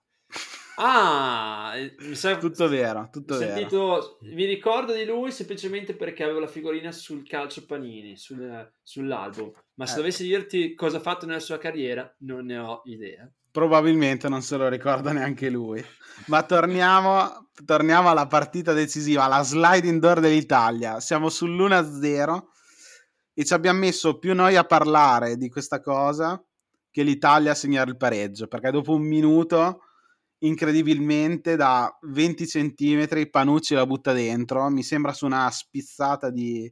[0.76, 2.36] Ah, mi sa...
[2.38, 4.18] tutto vero, tutto sentito...
[4.20, 4.34] vero.
[4.34, 9.52] Mi ricordo di lui semplicemente perché avevo la figurina sul calcio panini, sul, sull'album.
[9.74, 9.96] Ma se eh.
[9.96, 13.30] dovessi dirti cosa ha fatto nella sua carriera, non ne ho idea.
[13.50, 15.84] Probabilmente non se lo ricorda neanche lui.
[16.26, 21.00] Ma torniamo, torniamo alla partita decisiva, la sliding door dell'Italia.
[21.00, 22.42] Siamo sull'1-0
[23.34, 26.42] e ci abbiamo messo più noi a parlare di questa cosa
[26.90, 29.80] che l'Italia a segnare il pareggio, perché dopo un minuto
[30.42, 36.70] incredibilmente da 20 centimetri Panucci la butta dentro, mi sembra su una spizzata di,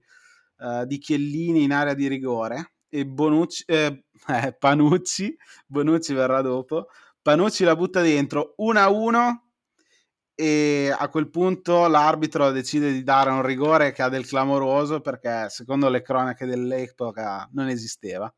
[0.59, 2.73] uh, di Chiellini in area di rigore.
[2.89, 6.89] E Bonucci, eh, eh, Panucci, Bonucci verrà dopo,
[7.23, 9.37] Panucci la butta dentro 1-1
[10.35, 15.49] e a quel punto l'arbitro decide di dare un rigore che ha del clamoroso perché
[15.51, 18.33] secondo le cronache dell'epoca non esisteva.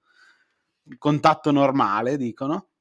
[0.99, 2.72] Contatto normale, dicono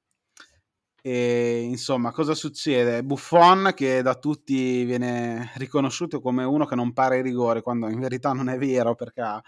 [1.02, 3.04] e insomma, cosa succede?
[3.04, 8.00] Buffon, che da tutti viene riconosciuto come uno che non pare i rigori, quando in
[8.00, 9.42] verità non è vero, perché ha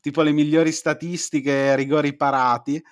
[0.00, 2.82] tipo le migliori statistiche rigori parati.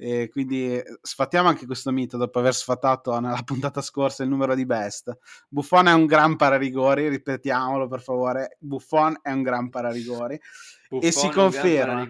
[0.00, 4.64] E quindi sfattiamo anche questo mito dopo aver sfatato nella puntata scorsa il numero di
[4.64, 5.16] best.
[5.48, 8.56] Buffon è un gran pararigori, ripetiamolo per favore.
[8.60, 10.40] Buffon è un gran pararigori
[10.88, 12.06] Buffon e si conferma.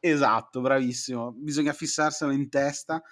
[0.00, 1.34] Esatto, bravissimo.
[1.36, 3.02] Bisogna fissarselo in testa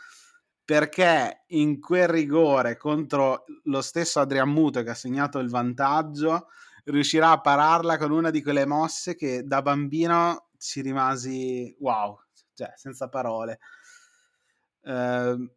[0.67, 6.49] perché in quel rigore contro lo stesso Adrian Muto che ha segnato il vantaggio
[6.87, 12.19] riuscirà a pararla con una di quelle mosse che da bambino ci rimasi wow,
[12.53, 13.61] cioè senza parole.
[14.83, 15.51] Eh,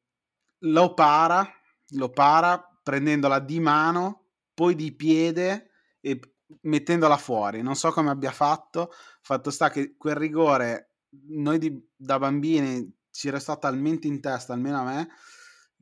[0.59, 1.47] lo para,
[1.95, 6.19] lo para prendendola di mano, poi di piede e
[6.61, 7.63] mettendola fuori.
[7.63, 8.91] Non so come abbia fatto,
[9.21, 10.97] fatto sta che quel rigore
[11.29, 15.09] noi di, da bambini ci restò talmente in testa, almeno a me,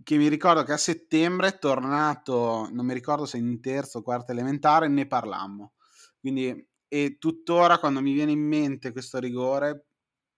[0.02, 4.32] che mi ricordo che a settembre tornato, non mi ricordo se in terzo o quarta
[4.32, 5.74] elementare, ne parlammo.
[6.20, 9.86] Quindi, e tuttora quando mi viene in mente questo rigore,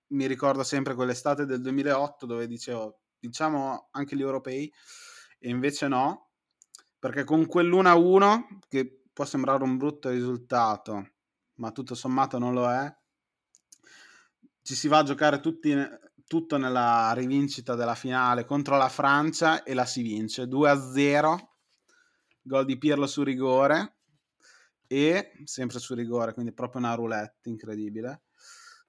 [0.08, 4.70] mi ricordo sempre quell'estate del 2008 dove dicevo, diciamo anche gli europei,
[5.40, 6.32] e invece no,
[7.00, 11.12] perché con quell'1-1, che può sembrare un brutto risultato,
[11.60, 12.94] ma tutto sommato non lo è,
[14.62, 15.74] ci si va a giocare tutti,
[16.30, 21.38] tutto nella rivincita della finale contro la Francia e la si vince 2-0,
[22.44, 23.96] gol di Pirlo su rigore
[24.86, 28.26] e sempre su rigore, quindi proprio una roulette incredibile.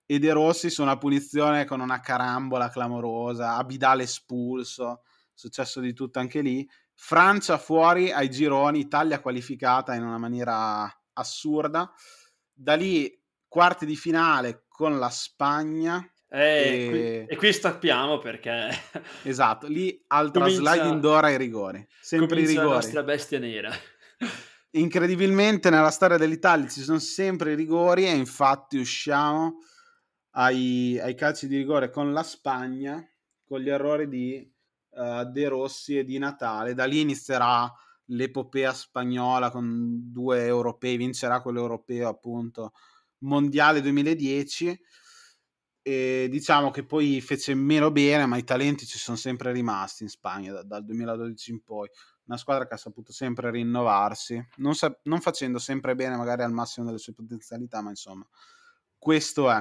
[0.04, 5.00] E De Rossi su una punizione con una carambola clamorosa, Abidal espulso,
[5.32, 6.68] successo di tutto anche lì.
[6.92, 11.90] Francia fuori ai gironi, Italia qualificata in una maniera assurda.
[12.52, 16.88] Da lì quarti di finale con la Spagna eh, e...
[16.88, 17.36] Qui, e...
[17.36, 18.70] qui stappiamo perché...
[19.24, 21.84] esatto, lì altra comincia, sliding door ai rigori.
[22.00, 22.68] Sempre i rigori.
[22.68, 23.70] la nostra bestia nera.
[24.72, 29.58] Incredibilmente nella storia dell'Italia ci sono sempre i rigori e infatti usciamo
[30.34, 33.04] ai, ai calci di rigore con la Spagna
[33.44, 34.48] con gli errori di
[34.90, 36.74] uh, De Rossi e di Natale.
[36.74, 37.68] Da lì inizierà
[38.06, 42.72] l'epopea spagnola con due europei, vincerà quello europeo appunto
[43.22, 44.80] mondiale 2010
[45.82, 50.08] e diciamo che poi fece meno bene, ma i talenti ci sono sempre rimasti in
[50.08, 51.88] Spagna da, dal 2012 in poi.
[52.26, 56.52] Una squadra che ha saputo sempre rinnovarsi, non, sa- non facendo sempre bene, magari al
[56.52, 58.26] massimo delle sue potenzialità, ma insomma,
[58.98, 59.58] questo è.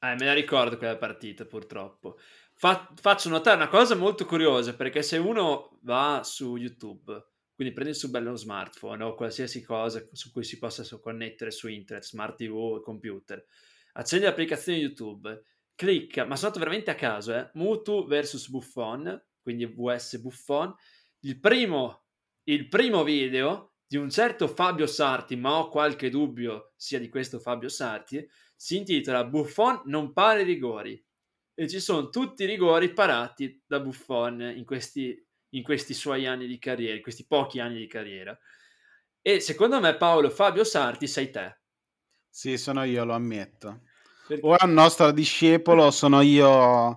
[0.00, 2.18] Eh, me la ricordo quella partita, purtroppo.
[2.54, 7.92] Fa- faccio notare una cosa molto curiosa, perché se uno va su YouTube, quindi prendi
[7.92, 12.36] il suo bello smartphone o qualsiasi cosa su cui si possa connettere su internet, smart
[12.36, 13.44] TV, computer,
[13.92, 15.42] accendi l'applicazione YouTube,
[15.74, 20.74] clicca, ma sono andato veramente a caso, eh, Mutu vs Buffon, quindi VS Buffon,
[21.20, 22.04] il primo,
[22.44, 27.38] il primo video di un certo Fabio Sarti, ma ho qualche dubbio sia di questo
[27.38, 28.26] Fabio Sarti,
[28.56, 31.04] si intitola Buffon non pare rigori
[31.54, 35.14] e ci sono tutti i rigori parati da Buffon in questi,
[35.50, 38.38] in questi suoi anni di carriera, in questi pochi anni di carriera.
[39.20, 41.61] E secondo me Paolo Fabio Sarti sei te.
[42.34, 43.82] Sì, sono io, lo ammetto.
[44.26, 44.46] Perché?
[44.46, 46.96] Ora il nostro discepolo sono io,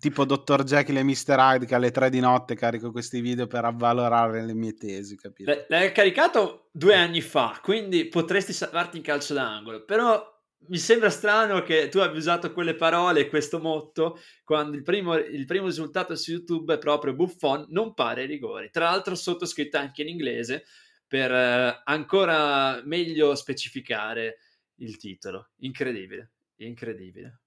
[0.00, 0.64] tipo Dr.
[0.64, 1.36] Jekyll e Mr.
[1.38, 5.64] Hyde, che alle tre di notte carico questi video per avvalorare le mie tesi, capito?
[5.68, 10.20] L'hai caricato due anni fa, quindi potresti salvarti in calcio d'angolo, però
[10.66, 15.14] mi sembra strano che tu abbia usato quelle parole e questo motto quando il primo,
[15.14, 18.68] il primo, risultato su YouTube è proprio Buffon non pare rigori.
[18.70, 20.64] Tra l'altro sottoscritto anche in inglese
[21.06, 24.38] per eh, ancora meglio specificare
[24.82, 25.50] il titolo.
[25.58, 27.40] Incredibile, incredibile.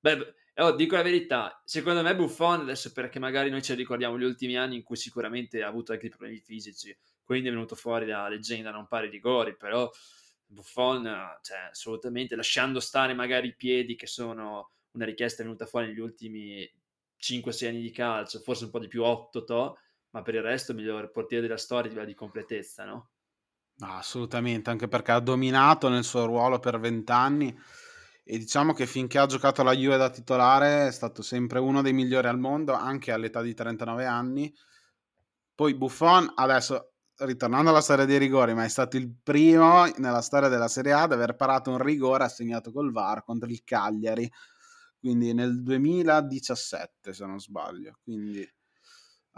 [0.00, 4.24] Beh, oh, dico la verità, secondo me Buffon, adesso perché magari noi ci ricordiamo gli
[4.24, 8.28] ultimi anni in cui sicuramente ha avuto anche problemi fisici, quindi è venuto fuori la
[8.28, 9.90] leggenda non pare rigori, però
[10.46, 11.02] Buffon,
[11.42, 16.70] cioè, assolutamente, lasciando stare magari i piedi che sono una richiesta venuta fuori negli ultimi
[17.18, 19.78] 5-6 anni di calcio, forse un po' di più 8 to,
[20.10, 23.10] ma per il resto il miglior portiere della storia di completezza, no?
[23.76, 27.56] No, assolutamente, anche perché ha dominato nel suo ruolo per vent'anni
[28.24, 31.92] e diciamo che finché ha giocato la Juve da titolare è stato sempre uno dei
[31.92, 34.54] migliori al mondo, anche all'età di 39 anni.
[35.54, 40.48] Poi Buffon, adesso ritornando alla storia dei rigori, ma è stato il primo nella storia
[40.48, 44.30] della Serie A ad aver parato un rigore assegnato col VAR contro il Cagliari,
[44.98, 47.98] quindi nel 2017 se non sbaglio.
[48.02, 48.48] Quindi,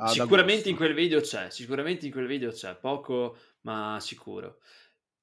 [0.06, 4.60] sicuramente in quel video c'è, sicuramente in quel video c'è, poco ma sicuro.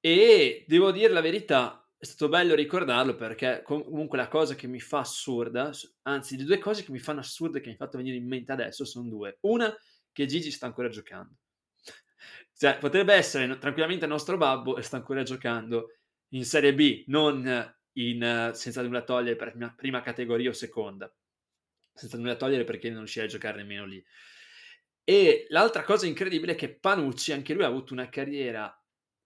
[0.00, 4.80] E devo dire la verità, è stato bello ricordarlo perché comunque la cosa che mi
[4.80, 5.70] fa assurda,
[6.02, 8.26] anzi le due cose che mi fanno assurda e che mi hanno fatto venire in
[8.26, 9.38] mente adesso sono due.
[9.42, 9.72] Una,
[10.10, 11.36] che Gigi sta ancora giocando.
[12.58, 15.98] cioè, potrebbe essere tranquillamente il nostro babbo e sta ancora giocando
[16.30, 21.12] in Serie B, non in, senza nulla togliere per prima, categoria o seconda.
[21.94, 24.04] Senza nulla togliere perché non riuscirà a giocare nemmeno lì.
[25.04, 28.72] E l'altra cosa incredibile è che Panucci, anche lui ha avuto una carriera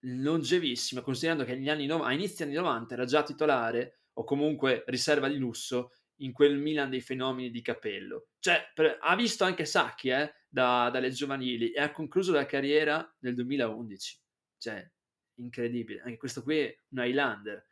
[0.01, 5.27] longevissima, considerando che negli anni, a inizi anni 90 era già titolare o comunque riserva
[5.27, 8.29] di lusso in quel Milan dei fenomeni di capello.
[8.39, 13.15] Cioè, per, ha visto anche Sacchi eh, da, dalle giovanili e ha concluso la carriera
[13.19, 14.19] nel 2011.
[14.57, 14.91] Cioè,
[15.35, 16.01] incredibile.
[16.01, 17.63] Anche questo qui è un Highlander.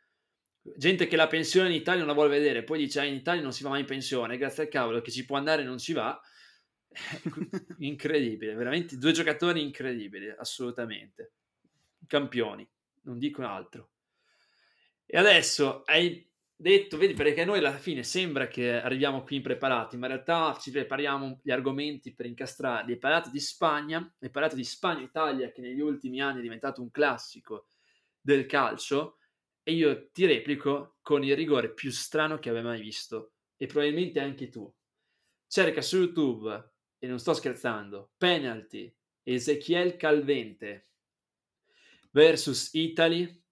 [0.76, 3.42] Gente che la pensione in Italia non la vuole vedere, poi dice ah, in Italia
[3.42, 5.92] non si va mai in pensione, grazie al cavolo che ci può andare non ci
[5.92, 6.20] va
[7.78, 11.32] incredibile, veramente due giocatori incredibili, assolutamente.
[12.06, 12.68] Campioni,
[13.02, 13.90] non dico altro.
[15.04, 16.28] E adesso hai
[16.58, 20.70] detto, vedi, perché noi alla fine sembra che arriviamo qui impreparati, ma in realtà ci
[20.70, 22.92] prepariamo gli argomenti per incastrarli.
[22.92, 26.90] Hai parlato di Spagna, hai parlato di Spagna-Italia, che negli ultimi anni è diventato un
[26.90, 27.68] classico
[28.20, 29.18] del calcio,
[29.62, 34.20] e io ti replico con il rigore più strano che abbia mai visto, e probabilmente
[34.20, 34.72] anche tu.
[35.48, 36.74] Cerca su YouTube,
[37.06, 38.92] e non sto scherzando, penalty,
[39.22, 40.88] Ezechiel Calvente
[42.10, 43.42] versus Italy.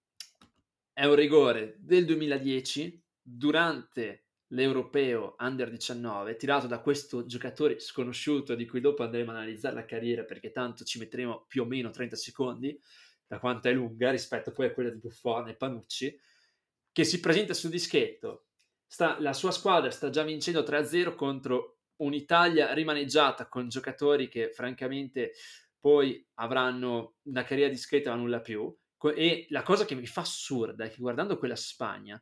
[0.91, 8.67] È un rigore del 2010 durante l'europeo under 19 tirato da questo giocatore sconosciuto di
[8.67, 12.15] cui dopo andremo a analizzare la carriera perché tanto ci metteremo più o meno 30
[12.15, 12.79] secondi
[13.25, 16.19] da quanto è lunga rispetto poi a quella di Buffon e Panucci
[16.91, 18.47] che si presenta sul dischetto.
[18.85, 25.33] Sta, la sua squadra sta già vincendo 3-0 contro un'Italia rimaneggiata con giocatori che francamente
[25.79, 28.75] poi avranno una carriera discreta ma nulla più
[29.13, 32.21] e la cosa che mi fa assurda è che guardando quella Spagna,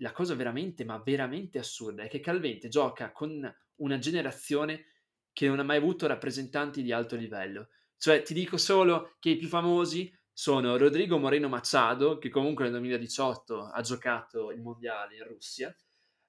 [0.00, 4.84] la cosa veramente, ma veramente assurda è che Calvente gioca con una generazione
[5.32, 7.68] che non ha mai avuto rappresentanti di alto livello.
[7.96, 12.72] Cioè, ti dico solo che i più famosi sono Rodrigo Moreno Machado, che comunque nel
[12.74, 15.74] 2018 ha giocato il mondiale in Russia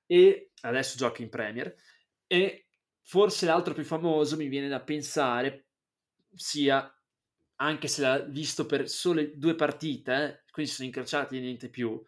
[0.08, 1.76] e adesso gioca in Premier.
[2.32, 2.68] E
[3.02, 5.70] forse l'altro più famoso mi viene da pensare
[6.36, 6.94] sia
[7.56, 10.14] anche se l'ha visto per sole due partite,
[10.46, 12.00] eh, quindi sono incrociati e niente più,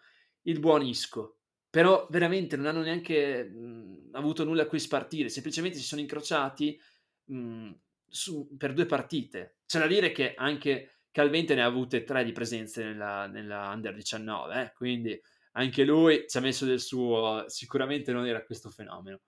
[0.43, 1.39] il buon Isco.
[1.71, 6.79] Però veramente non hanno neanche mh, avuto nulla a cui spartire, semplicemente si sono incrociati
[7.25, 7.71] mh,
[8.07, 9.57] su, per due partite.
[9.65, 13.93] C'è da dire che anche Calvente ne ha avute tre di presenze nella, nella Under
[13.95, 15.19] 19, eh, quindi
[15.53, 19.19] anche lui ci ha messo del suo, sicuramente non era questo fenomeno.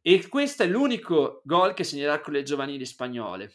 [0.00, 3.52] E questo è l'unico gol che segnerà con le giovanili spagnole.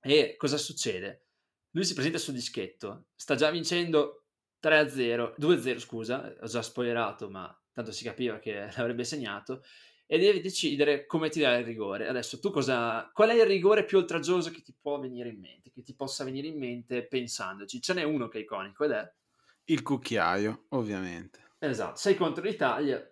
[0.00, 1.26] E cosa succede?
[1.70, 4.24] Lui si presenta sul dischetto, sta già vincendo
[4.62, 9.62] 3-0, 2-0 scusa, ho già spoilerato ma tanto si capiva che l'avrebbe segnato,
[10.06, 12.08] e deve decidere come tirare il rigore.
[12.08, 13.10] Adesso tu cosa...
[13.12, 16.24] Qual è il rigore più oltraggioso che ti può venire in mente, che ti possa
[16.24, 17.82] venire in mente pensandoci?
[17.82, 19.12] Ce n'è uno che è iconico ed è...
[19.64, 21.40] Il cucchiaio, ovviamente.
[21.58, 23.04] Esatto, sei contro l'Italia,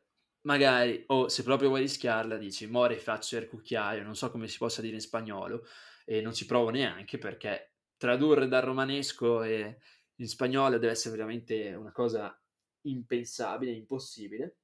[0.45, 4.59] magari, o se proprio vuoi rischiarla, dici, more faccio il cucchiaio, non so come si
[4.59, 5.67] possa dire in spagnolo,
[6.05, 9.79] e non ci provo neanche perché tradurre dal romanesco e
[10.17, 12.39] in spagnolo deve essere veramente una cosa
[12.83, 14.59] impensabile, impossibile.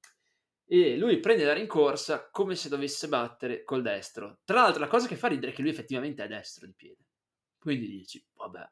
[0.66, 4.40] E lui prende la rincorsa come se dovesse battere col destro.
[4.44, 7.06] Tra l'altro, la cosa che fa ridere è che lui effettivamente è destro di piede.
[7.58, 8.70] Quindi dici, vabbè,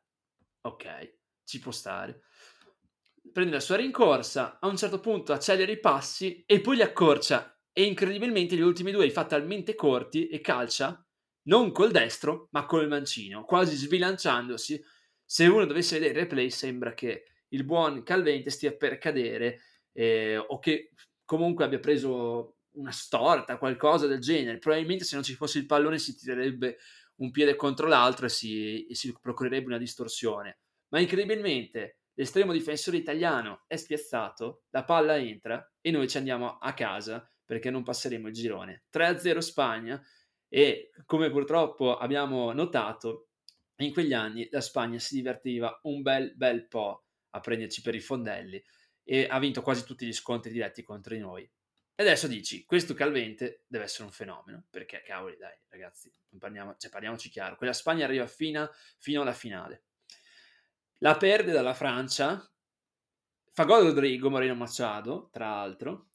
[0.62, 2.22] ok, ci può stare.
[3.32, 7.52] Prende la sua rincorsa, a un certo punto accelera i passi e poi li accorcia.
[7.72, 11.00] E incredibilmente gli ultimi due li fa talmente corti e calcia
[11.48, 14.82] non col destro, ma col mancino, quasi sbilanciandosi.
[15.24, 19.60] Se uno dovesse vedere il replay, sembra che il buon Calvente stia per cadere
[19.92, 20.90] eh, o che
[21.24, 24.58] comunque abbia preso una storta, qualcosa del genere.
[24.58, 26.78] Probabilmente se non ci fosse il pallone si tirerebbe
[27.16, 30.60] un piede contro l'altro e si, e si procurerebbe una distorsione.
[30.88, 36.74] Ma incredibilmente l'estremo difensore italiano è spiazzato, la palla entra e noi ci andiamo a
[36.74, 38.84] casa perché non passeremo il girone.
[38.92, 40.02] 3-0 Spagna,
[40.48, 43.28] e come purtroppo abbiamo notato,
[43.76, 48.00] in quegli anni la Spagna si divertiva un bel bel po' a prenderci per i
[48.00, 48.60] fondelli
[49.04, 51.48] e ha vinto quasi tutti gli scontri diretti contro di noi.
[51.94, 56.90] E adesso dici, questo Calvente deve essere un fenomeno, perché cavoli dai ragazzi, parliamo, cioè,
[56.90, 59.84] parliamoci chiaro, quella Spagna arriva fino, fino alla finale.
[60.98, 62.44] La perde dalla Francia,
[63.52, 66.08] fa gol Rodrigo Moreno Machado, tra l'altro,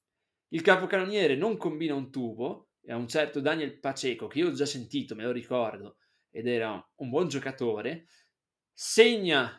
[0.49, 4.65] il capocannoniere non combina un tubo, a un certo Daniel Paceco, che io ho già
[4.65, 5.97] sentito, me lo ricordo,
[6.29, 8.07] ed era un buon giocatore,
[8.73, 9.57] segna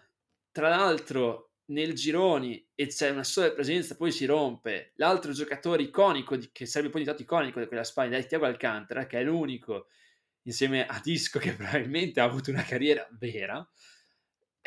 [0.50, 4.92] tra l'altro nel gironi e c'è una sola presenza, poi si rompe.
[4.96, 9.06] L'altro giocatore iconico, di, che sarebbe poi diventato iconico di quella Spagna, è Thiago Alcantara,
[9.06, 9.88] che è l'unico
[10.42, 13.66] insieme a Disco che probabilmente ha avuto una carriera vera,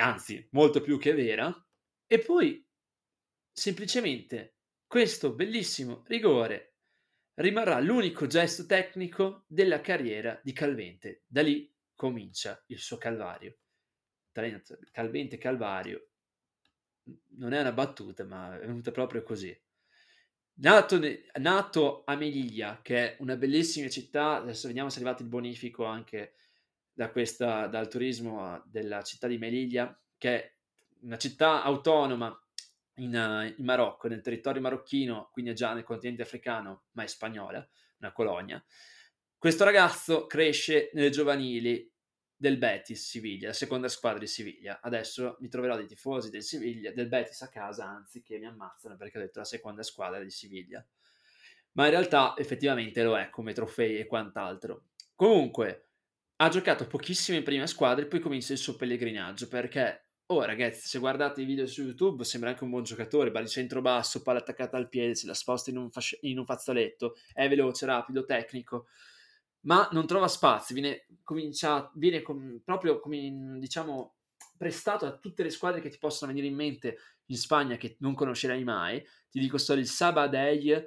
[0.02, 1.54] anzi molto più che vera,
[2.06, 2.66] e poi
[3.52, 6.76] semplicemente questo bellissimo rigore
[7.36, 11.24] rimarrà l'unico gesto tecnico della carriera di Calvente.
[11.28, 13.58] Da lì comincia il suo calvario.
[14.32, 16.10] Calvente Calvario
[17.38, 19.56] non è una battuta, ma è venuta proprio così.
[20.60, 21.00] Nato,
[21.40, 25.86] nato, a Melilla, che è una bellissima città, adesso vediamo se è arrivato il bonifico
[25.86, 26.34] anche
[26.98, 30.54] da questa, dal turismo della città di Melilla, che è
[31.02, 32.36] una città autonoma
[32.96, 37.08] in, uh, in, Marocco, nel territorio marocchino, quindi è già nel continente africano, ma è
[37.08, 37.64] spagnola,
[38.00, 38.66] una colonia.
[39.38, 41.88] Questo ragazzo cresce nelle giovanili
[42.36, 44.80] del Betis Siviglia, la seconda squadra di Siviglia.
[44.82, 48.98] Adesso mi troverò dei tifosi del Siviglia, del Betis a casa, anzi che mi ammazzano
[48.98, 50.84] perché ho detto la seconda squadra di Siviglia.
[51.74, 54.86] Ma in realtà effettivamente lo è come trofei e quant'altro.
[55.14, 55.87] Comunque,
[56.38, 61.00] ha giocato pochissime prime squadre e poi comincia il suo pellegrinaggio perché Oh ragazzi, se
[61.00, 64.90] guardate i video su YouTube sembra anche un buon giocatore, baricentro basso, palla attaccata al
[64.90, 68.88] piede, se la sposta in un, fasc- in un fazzoletto, è veloce, rapido, tecnico,
[69.62, 74.16] ma non trova spazio, viene, comincia, viene com- proprio come, diciamo,
[74.58, 78.14] prestato a tutte le squadre che ti possono venire in mente in Spagna che non
[78.14, 79.02] conoscerai mai.
[79.30, 80.86] Ti dico solo il Sabadell,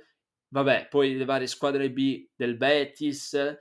[0.49, 3.57] vabbè, poi le varie squadre B del Betis,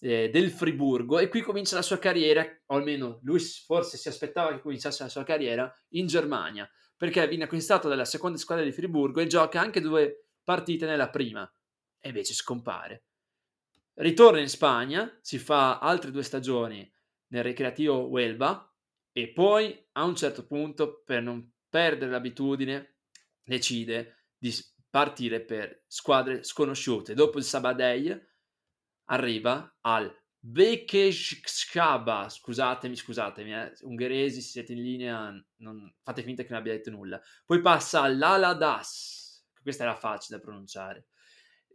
[0.00, 4.52] eh, del Friburgo e qui comincia la sua carriera, o almeno lui forse si aspettava
[4.52, 9.20] che cominciasse la sua carriera in Germania, perché viene acquistato dalla seconda squadra di Friburgo
[9.20, 11.50] e gioca anche due partite nella prima
[12.00, 13.04] e invece scompare.
[13.94, 16.88] Ritorna in Spagna, si fa altre due stagioni
[17.28, 18.72] nel Recreativo Huelva
[19.12, 22.98] e poi a un certo punto, per non perdere l'abitudine,
[23.42, 24.54] decide di
[24.88, 27.14] partire per squadre sconosciute.
[27.14, 28.27] Dopo il Sabadell
[29.08, 36.50] arriva al Bekeshkaba, scusatemi, scusatemi, eh, ungheresi, se siete in linea, non, fate finta che
[36.50, 37.20] non abbia detto nulla.
[37.44, 41.08] Poi passa all'Aladas, questa era facile da pronunciare,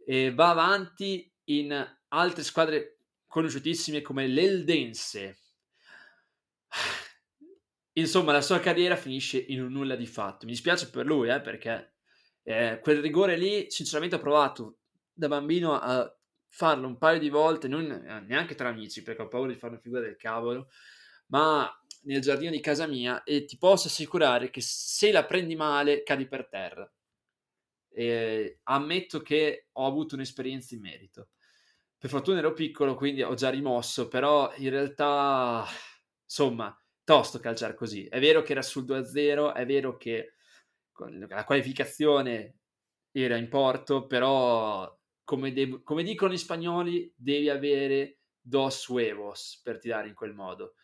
[0.06, 5.38] e va avanti in altre squadre conosciutissime come l'Eldense.
[7.96, 10.46] Insomma, la sua carriera finisce in un nulla di fatto.
[10.46, 11.96] Mi dispiace per lui, eh, perché
[12.42, 14.78] eh, quel rigore lì, sinceramente, ho provato
[15.12, 16.12] da bambino a
[16.54, 19.72] farlo un paio di volte, non eh, neanche tra amici, perché ho paura di fare
[19.72, 20.68] una figura del cavolo,
[21.26, 21.68] ma
[22.04, 26.28] nel giardino di casa mia e ti posso assicurare che se la prendi male cadi
[26.28, 26.88] per terra.
[27.90, 31.30] E ammetto che ho avuto un'esperienza in merito.
[31.98, 35.64] Per fortuna ero piccolo, quindi ho già rimosso, però in realtà,
[36.22, 38.06] insomma, tosto calciare così.
[38.06, 40.34] È vero che era sul 2-0, è vero che
[41.28, 42.58] la qualificazione
[43.10, 44.92] era in porto, però
[45.24, 50.74] come, de- come dicono gli spagnoli, devi avere dos huevos per tirare in quel modo.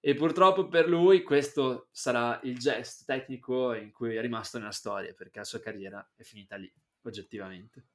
[0.00, 5.12] E purtroppo per lui questo sarà il gesto tecnico in cui è rimasto nella storia,
[5.12, 6.72] perché la sua carriera è finita lì,
[7.02, 7.89] oggettivamente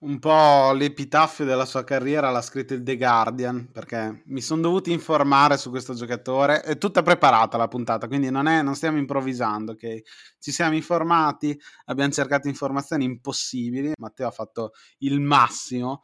[0.00, 4.90] un po' l'epitaffio della sua carriera l'ha scritto il The Guardian perché mi sono dovuto
[4.90, 6.60] informare su questo giocatore.
[6.60, 10.00] È tutta preparata la puntata quindi non, è, non stiamo improvvisando ok?
[10.38, 13.92] Ci siamo informati abbiamo cercato informazioni impossibili.
[13.98, 16.02] Matteo ha fatto il massimo.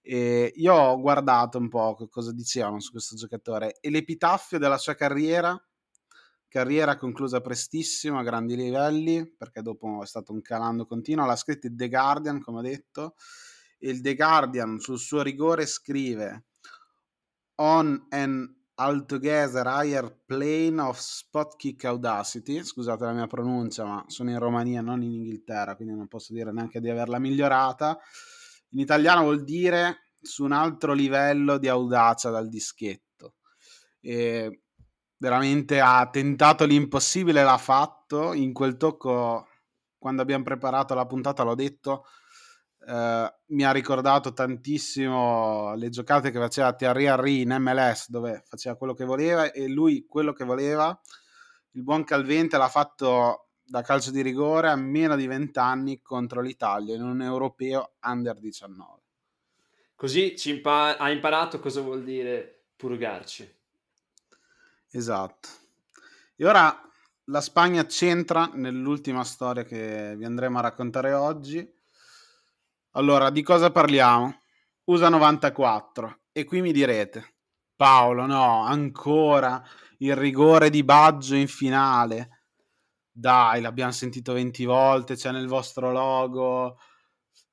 [0.00, 3.78] E io ho guardato un po' cosa dicevano su questo giocatore.
[3.80, 5.60] E l'epitaffio della sua carriera
[6.48, 11.26] carriera conclusa prestissimo a grandi livelli, perché dopo è stato un calando continuo.
[11.26, 13.14] L'ha scritto The Guardian, come ho detto,
[13.78, 16.44] e il The Guardian sul suo rigore scrive
[17.56, 24.30] On an altogether higher plane of spot kick audacity, scusate la mia pronuncia, ma sono
[24.30, 27.98] in Romania, non in Inghilterra, quindi non posso dire neanche di averla migliorata.
[28.70, 33.36] In italiano vuol dire su un altro livello di audacia dal dischetto.
[34.00, 34.60] E
[35.18, 38.32] veramente ha tentato l'impossibile, l'ha fatto.
[38.32, 39.48] In quel tocco,
[39.98, 42.04] quando abbiamo preparato la puntata, l'ho detto,
[42.86, 48.76] eh, mi ha ricordato tantissimo le giocate che faceva Thierry Henry in MLS, dove faceva
[48.76, 50.98] quello che voleva e lui quello che voleva.
[51.72, 56.40] Il buon Calvente l'ha fatto da calcio di rigore a meno di 20 anni contro
[56.40, 59.02] l'Italia in un europeo under 19.
[59.96, 63.54] Così impa- ha imparato cosa vuol dire purgarci.
[64.90, 65.48] Esatto.
[66.36, 66.80] E ora
[67.24, 71.66] la Spagna c'entra nell'ultima storia che vi andremo a raccontare oggi.
[72.92, 74.42] Allora, di cosa parliamo?
[74.84, 76.20] USA 94.
[76.32, 77.36] E qui mi direte,
[77.74, 79.62] Paolo, no, ancora
[79.98, 82.42] il rigore di Baggio in finale.
[83.10, 86.78] Dai, l'abbiamo sentito 20 volte, c'è nel vostro logo.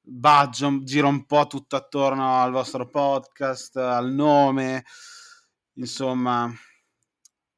[0.02, 4.84] Baggio gira un po' tutto attorno al vostro podcast, al nome.
[5.76, 6.54] Insomma,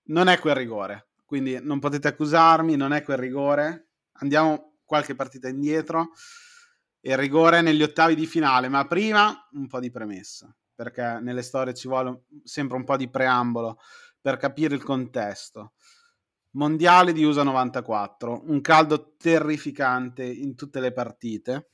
[0.08, 3.88] non è quel rigore, quindi non potete accusarmi, non è quel rigore.
[4.20, 6.12] Andiamo qualche partita indietro.
[7.02, 11.74] Il rigore negli ottavi di finale, ma prima un po' di premessa, perché nelle storie
[11.74, 13.80] ci vuole sempre un po' di preambolo
[14.20, 15.74] per capire il contesto.
[16.52, 21.70] Mondiale di USA 94, un caldo terrificante in tutte le partite.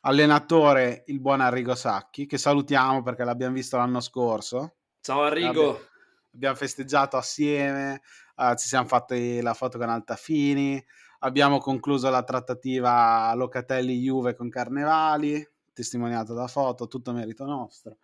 [0.00, 4.76] Allenatore il buon Arrigo Sacchi, che salutiamo perché l'abbiamo visto l'anno scorso.
[5.00, 5.88] Ciao Arrigo
[6.32, 8.02] abbiamo festeggiato assieme,
[8.36, 10.84] uh, ci siamo fatti la foto con Altafini,
[11.20, 17.98] abbiamo concluso la trattativa Locatelli-Juve con Carnevali, testimoniato da foto, tutto merito nostro.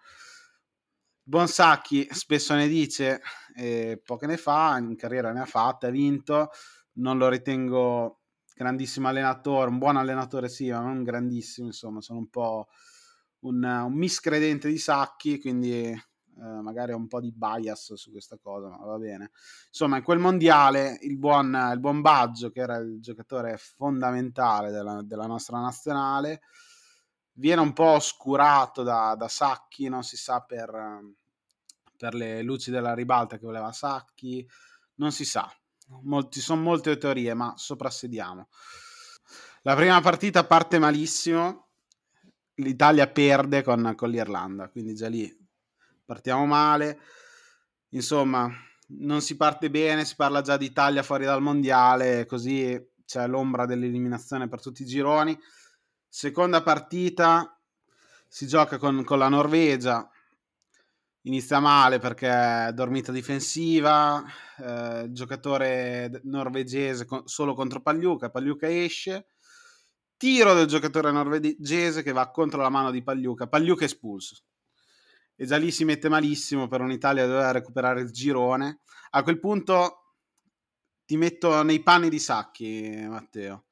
[1.27, 3.21] Bonsacchi spesso ne dice,
[3.57, 6.51] eh, poche ne fa, in carriera ne ha fatte, ha vinto,
[6.95, 8.21] non lo ritengo
[8.55, 12.69] grandissimo allenatore, un buon allenatore sì, ma non grandissimo, insomma, sono un po'
[13.41, 15.99] un, un miscredente di Sacchi, quindi
[16.37, 19.31] eh, magari ho un po' di bias su questa cosa, ma va bene.
[19.69, 25.03] Insomma, in quel mondiale il buon, il buon Baggio, che era il giocatore fondamentale della,
[25.03, 26.41] della nostra nazionale,
[27.35, 30.71] viene un po' oscurato da, da Sacchi, non si sa per,
[31.97, 34.47] per, le luci della ribalta che voleva Sacchi,
[34.97, 35.49] non si sa.
[36.03, 38.49] Molti, sono molte teorie, ma soprassediamo.
[39.63, 41.69] La prima partita parte malissimo,
[42.55, 45.43] l'Italia perde con, con l'Irlanda, quindi già lì
[46.05, 47.01] partiamo male.
[47.91, 48.51] Insomma,
[48.89, 53.67] non si parte bene, si parla già di Italia fuori dal mondiale, così c'è l'ombra
[53.67, 55.39] dell'eliminazione per tutti i gironi.
[56.09, 57.59] Seconda partita
[58.29, 60.09] si gioca con, con la Norvegia.
[61.27, 64.23] Inizia male perché dormita difensiva,
[64.59, 69.29] eh, giocatore norvegese con, solo contro Pagliuca, Pagliuca esce,
[70.19, 74.43] tiro del giocatore norvegese che va contro la mano di Pagliuca, Pagliuca espulso.
[75.37, 78.81] E già lì si mette malissimo per un'Italia doveva recuperare il girone.
[79.11, 80.15] A quel punto
[81.05, 83.67] ti metto nei panni di Sacchi, Matteo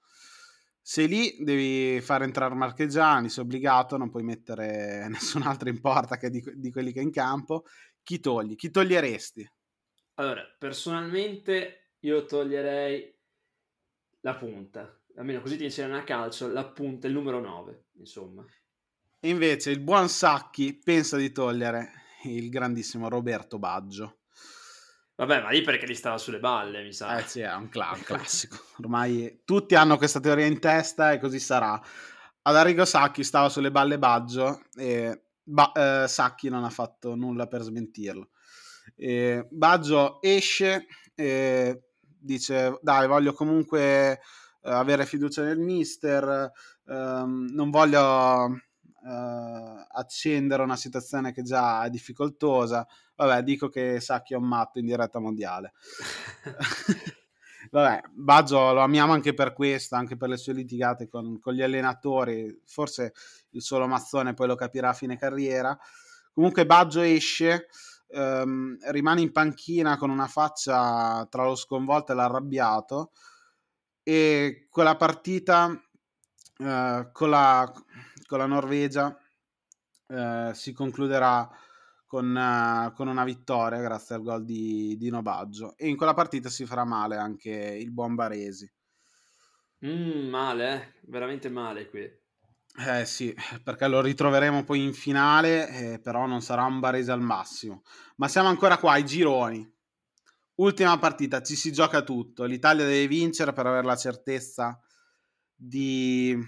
[0.85, 6.17] sei lì, devi fare entrare Marchegiani, sei obbligato, non puoi mettere nessun altro in porta
[6.17, 7.65] che di, di quelli che è in campo.
[8.03, 8.57] Chi togli?
[8.57, 9.49] Chi toglieresti?
[10.15, 13.17] Allora, personalmente io toglierei
[14.21, 18.45] la punta, almeno così ti insegnano a calcio, la punta, il numero 9, insomma.
[19.25, 21.93] E invece il buon Sacchi pensa di togliere
[22.25, 24.23] il grandissimo Roberto Baggio.
[25.15, 27.19] Vabbè, ma lì perché gli stava sulle balle, mi sa.
[27.19, 28.59] Eh sì, è un, cl- un classico.
[28.79, 31.81] Ormai tutti hanno questa teoria in testa e così sarà.
[32.43, 37.47] Ad Arrigo Sacchi stava sulle balle Baggio e ba- eh, Sacchi non ha fatto nulla
[37.47, 38.31] per smentirlo.
[38.97, 44.19] E Baggio esce e dice dai voglio comunque
[44.63, 46.51] uh, avere fiducia nel mister,
[46.87, 48.61] uh, non voglio
[49.03, 52.87] uh, accendere una situazione che già è difficoltosa.
[53.17, 55.73] Vabbè, dico che Sacchi è un matto in diretta mondiale.
[57.71, 61.63] Vabbè, Baggio lo amiamo anche per questo, anche per le sue litigate con, con, gli
[61.63, 62.61] allenatori.
[62.67, 63.13] Forse
[63.51, 65.79] il solo Mazzone poi lo capirà a fine carriera.
[66.33, 67.69] Comunque Baggio esce,
[68.09, 73.13] ehm, rimane in panchina con una faccia tra lo sconvolto e l'arrabbiato
[74.03, 75.71] e quella partita
[76.59, 77.73] eh, con, la,
[78.33, 79.15] con, la, Norvegia
[80.09, 81.49] eh, si concluderà
[82.07, 86.49] con, uh, con, una vittoria grazie al gol di Dino Baggio e in quella partita
[86.49, 88.71] si farà male anche il buon Baresi.
[89.85, 91.01] Mm, male, eh?
[91.09, 92.21] veramente male qui.
[92.75, 97.21] Eh sì, perché lo ritroveremo poi in finale, eh, però non sarà un Baresi al
[97.21, 97.83] massimo.
[98.17, 99.71] Ma siamo ancora qua ai gironi.
[100.55, 102.45] Ultima partita, ci si gioca tutto.
[102.45, 104.81] L'Italia deve vincere per avere la certezza
[105.55, 106.39] di,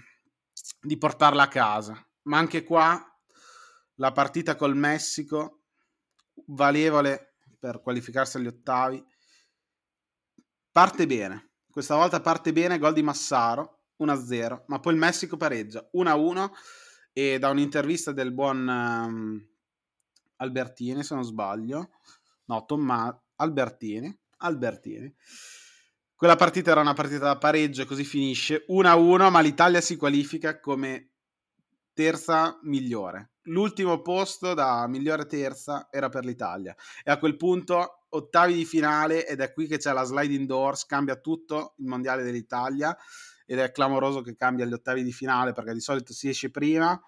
[0.81, 2.07] di portarla a casa.
[2.23, 2.99] Ma anche qua
[3.95, 5.63] la partita col Messico,
[6.47, 9.03] valevole per qualificarsi agli ottavi,
[10.71, 11.51] parte bene.
[11.69, 16.49] Questa volta parte bene, gol di Massaro, 1-0, ma poi il Messico pareggia 1-1
[17.13, 19.47] e da un'intervista del buon um,
[20.37, 21.91] Albertini, se non sbaglio,
[22.45, 25.13] no, Tommaso Albertini, Albertini.
[26.15, 30.59] Quella partita era una partita da pareggio e così finisce 1-1, ma l'Italia si qualifica
[30.59, 31.11] come
[31.93, 38.53] terza migliore l'ultimo posto da migliore terza era per l'Italia e a quel punto ottavi
[38.53, 42.95] di finale ed è qui che c'è la sliding doors, cambia tutto il mondiale dell'Italia
[43.45, 46.99] ed è clamoroso che cambia gli ottavi di finale perché di solito si esce prima.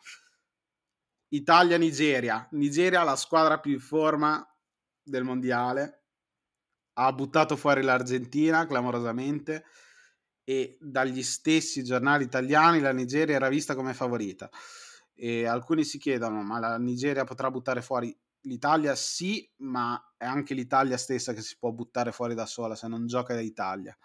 [1.29, 2.47] Italia-Nigeria.
[2.51, 4.45] Nigeria la squadra più in forma
[5.01, 6.06] del mondiale.
[6.99, 9.65] Ha buttato fuori l'Argentina clamorosamente
[10.43, 14.49] e dagli stessi giornali italiani la Nigeria era vista come favorita.
[15.13, 18.95] E alcuni si chiedono ma la Nigeria potrà buttare fuori l'Italia?
[18.95, 23.07] Sì ma è anche l'Italia stessa che si può buttare fuori da sola se non
[23.07, 23.97] gioca d'Italia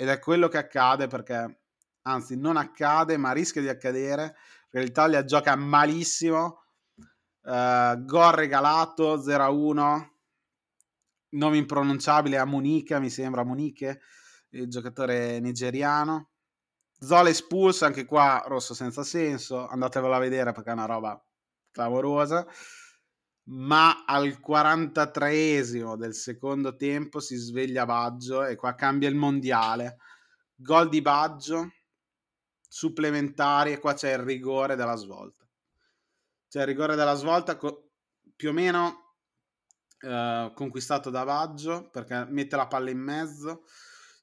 [0.00, 1.60] ed è quello che accade perché
[2.02, 4.34] anzi non accade ma rischia di accadere
[4.70, 6.62] perché l'Italia gioca malissimo
[7.42, 10.09] uh, gol regalato 0-1
[11.30, 14.00] nome impronunciabile a Munique mi sembra Munique
[14.50, 16.30] il giocatore nigeriano
[17.02, 21.18] Zola espulso, anche qua rosso senza senso, andatevelo a vedere perché è una roba
[21.70, 22.46] clamorosa.
[23.44, 29.96] Ma al 43esimo del secondo tempo si sveglia Baggio e qua cambia il mondiale.
[30.54, 31.70] Gol di Baggio,
[32.68, 35.48] supplementari e qua c'è il rigore della svolta.
[36.48, 37.92] C'è il rigore della svolta co-
[38.36, 39.09] più o meno
[40.00, 43.64] eh, conquistato da Baggio perché mette la palla in mezzo.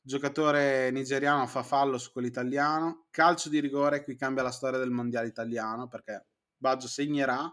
[0.01, 4.89] Giocatore nigeriano fa fallo su quello italiano, calcio di rigore, qui cambia la storia del
[4.89, 7.51] mondiale italiano perché Baggio segnerà,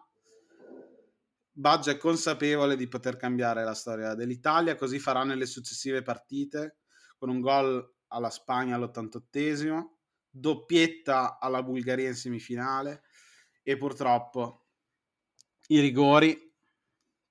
[1.50, 6.78] Baggio è consapevole di poter cambiare la storia dell'Italia, così farà nelle successive partite
[7.16, 9.96] con un gol alla Spagna all'88esimo,
[10.30, 13.02] doppietta alla Bulgaria in semifinale
[13.62, 14.66] e purtroppo
[15.68, 16.53] i rigori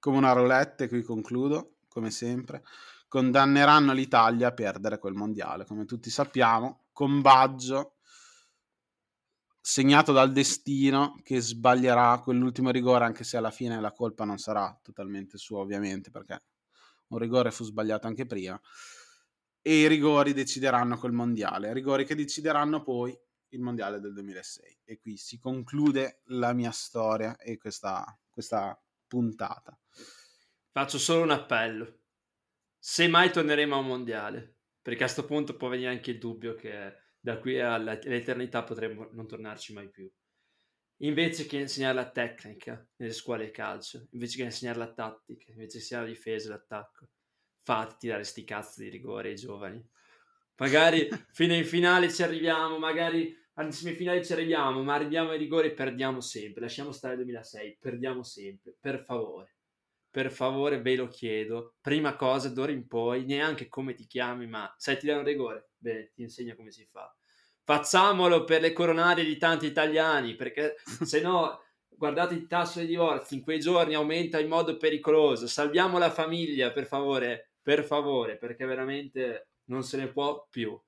[0.04, 2.62] come una roulette, qui concludo, come sempre,
[3.08, 7.94] condanneranno l'Italia a perdere quel mondiale, come tutti sappiamo, con Baggio
[9.62, 14.78] segnato dal destino che sbaglierà quell'ultimo rigore, anche se alla fine la colpa non sarà
[14.84, 16.44] totalmente sua, ovviamente, perché
[17.08, 18.60] un rigore fu sbagliato anche prima.
[19.62, 23.18] E i rigori decideranno quel mondiale, rigori che decideranno poi
[23.52, 24.80] il mondiale del 2006.
[24.84, 28.78] E qui si conclude la mia storia e questa, questa
[29.08, 29.78] puntata.
[30.76, 32.00] Faccio solo un appello
[32.80, 36.56] se mai torneremo a un mondiale, perché a questo punto può venire anche il dubbio
[36.56, 40.12] che da qui all'eternità potremmo non tornarci mai più.
[41.02, 45.74] Invece che insegnare la tecnica nelle scuole di calcio, invece che insegnare la tattica, invece
[45.74, 47.10] che insegnare la difesa e l'attacco,
[47.62, 49.88] fate tirare sti cazzi di rigore ai giovani.
[50.56, 55.68] Magari fino in finale ci arriviamo, magari alle semifinali ci arriviamo, ma arriviamo ai rigori
[55.68, 56.62] e perdiamo sempre.
[56.62, 59.53] Lasciamo stare il 2006, perdiamo sempre, per favore
[60.14, 64.72] per favore ve lo chiedo, prima cosa d'ora in poi, neanche come ti chiami, ma
[64.78, 65.72] sai tirare un rigore?
[65.76, 67.12] Bene, ti insegno come si fa.
[67.64, 73.34] Facciamolo per le coronarie di tanti italiani, perché se no, guardate il tasso di divorzi,
[73.34, 75.48] in quei giorni aumenta in modo pericoloso.
[75.48, 80.80] Salviamo la famiglia, per favore, per favore, perché veramente non se ne può più.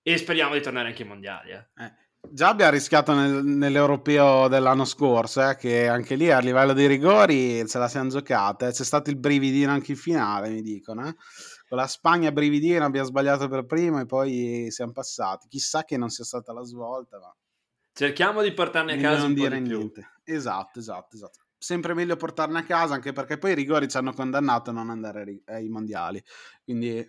[0.00, 1.50] E speriamo di tornare anche ai mondiali.
[1.50, 1.66] Eh.
[1.76, 6.86] Eh Già abbiamo rischiato nel, nell'europeo dell'anno scorso, eh, che anche lì a livello dei
[6.86, 8.68] rigori ce la siamo giocata.
[8.68, 8.72] Eh.
[8.72, 11.08] C'è stato il brividino anche in finale, mi dicono.
[11.08, 11.14] Eh.
[11.68, 15.48] Con la Spagna brividino abbiamo sbagliato per primo e poi siamo passati.
[15.48, 17.34] Chissà che non sia stata la svolta, ma...
[17.92, 20.12] Cerchiamo di portarne a casa non dire niente.
[20.22, 21.38] Esatto, esatto, esatto.
[21.58, 24.90] Sempre meglio portarne a casa, anche perché poi i rigori ci hanno condannato a non
[24.90, 26.22] andare ai mondiali.
[26.62, 27.04] Quindi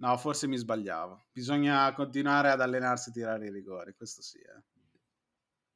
[0.00, 1.26] No, forse mi sbagliavo.
[1.32, 4.38] Bisogna continuare ad allenarsi a tirare i rigori, questo sì.
[4.38, 4.62] Eh.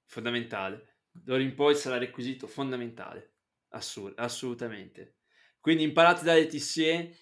[0.04, 0.98] Fondamentale.
[1.10, 3.34] D'ora in poi sarà requisito fondamentale.
[3.70, 5.16] Assur- assolutamente.
[5.58, 7.16] Quindi imparate dalle TCE,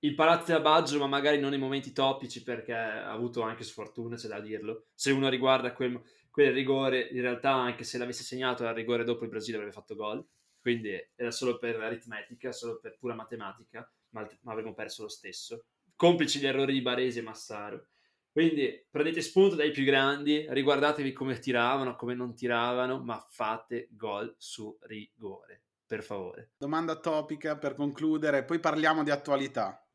[0.00, 4.28] imparate da Baggio, ma magari non nei momenti topici perché ha avuto anche sfortuna, c'è
[4.28, 4.88] da dirlo.
[4.94, 9.24] Se uno riguarda quel, quel rigore, in realtà anche se l'avesse segnato al rigore dopo
[9.24, 10.26] il Brasile avrebbe fatto gol.
[10.60, 15.64] Quindi era solo per aritmetica, solo per pura matematica, ma, ma avremmo perso lo stesso
[16.00, 17.88] complici gli errori di Baresi e Massaro.
[18.32, 24.34] Quindi prendete spunto dai più grandi, riguardatevi come tiravano, come non tiravano, ma fate gol
[24.38, 26.52] su rigore, per favore.
[26.56, 29.86] Domanda topica per concludere, poi parliamo di attualità.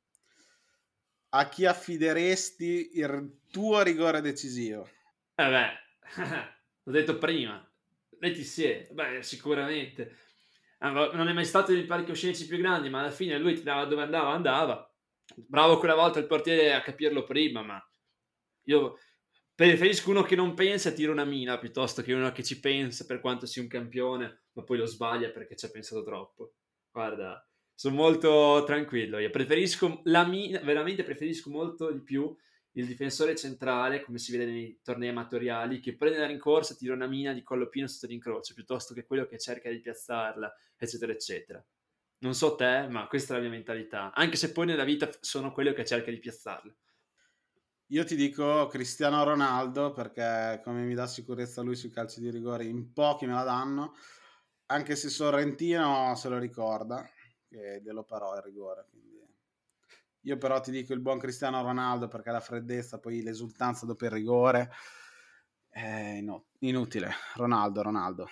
[1.29, 4.87] A chi affideresti il tuo rigore decisivo?
[5.33, 5.69] Eh beh,
[6.83, 7.67] l'ho detto prima,
[8.19, 10.17] Letizier, beh sicuramente.
[10.81, 14.29] Non è mai stato nei palcoscenici più grandi, ma alla fine lui tirava dove andava,
[14.29, 14.94] andava
[15.35, 17.81] bravo quella volta il portiere a capirlo prima, ma
[18.63, 18.97] io
[19.53, 23.05] preferisco uno che non pensa e tira una mina piuttosto che uno che ci pensa
[23.05, 26.55] per quanto sia un campione, ma poi lo sbaglia perché ci ha pensato troppo.
[26.91, 29.19] Guarda, sono molto tranquillo.
[29.19, 32.35] Io preferisco la mina, veramente preferisco molto di più
[32.77, 37.07] il difensore centrale, come si vede nei tornei amatoriali, che prende la rincorsa, tira una
[37.07, 41.65] mina di collo pieno sotto l'incrocio, piuttosto che quello che cerca di piazzarla, eccetera, eccetera.
[42.19, 44.13] Non so te, ma questa è la mia mentalità.
[44.13, 46.75] Anche se poi nella vita sono quello che cerca di piazzarle.
[47.89, 52.63] Io ti dico Cristiano Ronaldo perché come mi dà sicurezza lui sui calci di rigore,
[52.63, 53.93] in pochi me la danno.
[54.67, 57.07] Anche se Sorrentino se lo ricorda,
[57.47, 58.87] che glielo parò il rigore.
[58.89, 59.21] Quindi...
[60.21, 64.11] Io però ti dico il buon Cristiano Ronaldo perché la freddezza, poi l'esultanza dopo il
[64.11, 64.71] rigore
[65.69, 66.19] è
[66.59, 67.11] inutile.
[67.35, 68.29] Ronaldo, Ronaldo.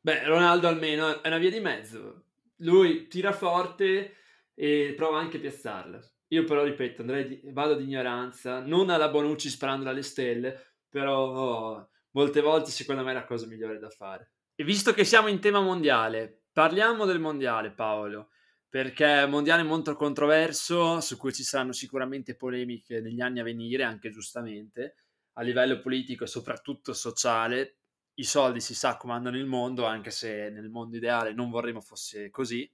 [0.00, 2.24] Beh, Ronaldo almeno è una via di mezzo
[2.60, 4.16] lui tira forte
[4.54, 6.00] e prova anche a piazzarla.
[6.28, 11.90] Io però, ripeto, di, vado di ignoranza, non alla Bonucci sparandola alle stelle, però oh,
[12.12, 14.32] molte volte secondo me è la cosa migliore da fare.
[14.54, 18.30] E visto che siamo in tema mondiale, parliamo del mondiale Paolo,
[18.68, 23.44] perché è un mondiale molto controverso, su cui ci saranno sicuramente polemiche negli anni a
[23.44, 24.96] venire, anche giustamente,
[25.34, 27.79] a livello politico e soprattutto sociale,
[28.14, 32.30] i soldi si sa comandano il mondo, anche se nel mondo ideale non vorremmo fosse
[32.30, 32.70] così.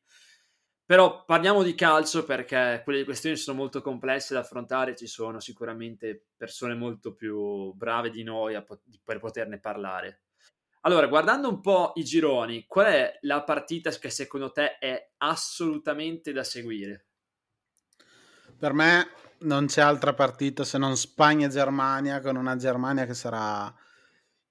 [0.84, 6.26] Però parliamo di calcio perché quelle questioni sono molto complesse da affrontare, ci sono sicuramente
[6.36, 10.22] persone molto più brave di noi po- per poterne parlare.
[10.82, 16.32] Allora, guardando un po' i gironi, qual è la partita che secondo te è assolutamente
[16.32, 17.06] da seguire?
[18.56, 19.08] Per me
[19.38, 23.74] non c'è altra partita se non Spagna-Germania, con una Germania che sarà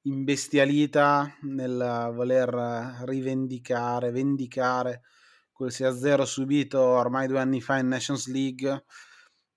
[0.06, 5.02] imbestialita nel voler rivendicare, vendicare
[5.52, 8.86] quel 6-0 subito ormai due anni fa in Nations League.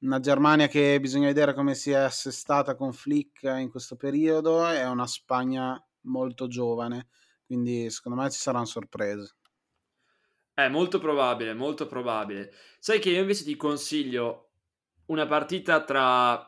[0.01, 4.85] Una Germania che bisogna vedere come si è assestata con Flick in questo periodo e
[4.85, 7.09] una Spagna molto giovane,
[7.45, 9.35] quindi secondo me ci saranno sorprese.
[10.55, 12.53] È molto probabile, molto probabile.
[12.79, 14.53] Sai che io invece ti consiglio
[15.07, 16.48] una partita tra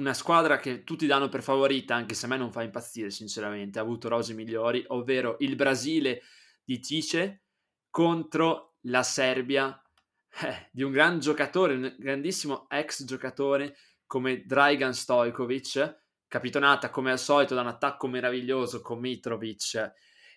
[0.00, 3.78] una squadra che tutti danno per favorita, anche se a me non fa impazzire sinceramente,
[3.78, 6.22] ha avuto rose migliori, ovvero il Brasile
[6.64, 7.42] di Tice
[7.90, 9.80] contro la Serbia.
[10.42, 13.76] Eh, di un gran giocatore, un grandissimo ex giocatore
[14.06, 19.92] come Dragan Stojkovic, capitonata come al solito da un attacco meraviglioso con Mitrovic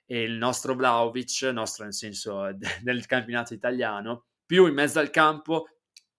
[0.05, 2.49] e il nostro Vlaovic, nostro nel senso
[2.81, 5.67] del campionato italiano, più in mezzo al campo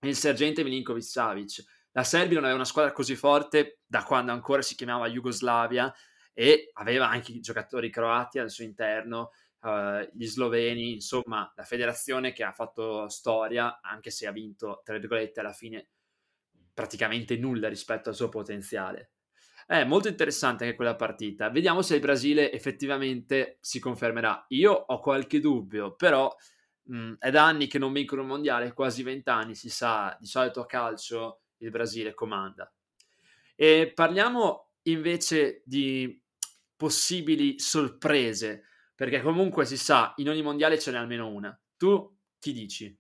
[0.00, 1.73] il sergente Milinkovic Savic.
[1.96, 5.94] La Serbia non aveva una squadra così forte da quando ancora si chiamava Jugoslavia
[6.32, 9.30] e aveva anche giocatori croati al suo interno,
[9.60, 14.98] uh, gli sloveni, insomma la federazione che ha fatto storia, anche se ha vinto, tra
[14.98, 15.90] virgolette, alla fine
[16.74, 19.12] praticamente nulla rispetto al suo potenziale.
[19.64, 21.48] È molto interessante anche quella partita.
[21.48, 24.44] Vediamo se il Brasile effettivamente si confermerà.
[24.48, 26.34] Io ho qualche dubbio, però
[26.82, 30.26] mh, mm, è da anni che non vincono il mondiale, quasi vent'anni, si sa, di
[30.26, 32.72] solito a calcio il Brasile comanda.
[33.56, 36.20] E parliamo invece di
[36.76, 41.58] possibili sorprese, perché comunque si sa, in ogni mondiale ce n'è almeno una.
[41.76, 42.96] Tu chi dici?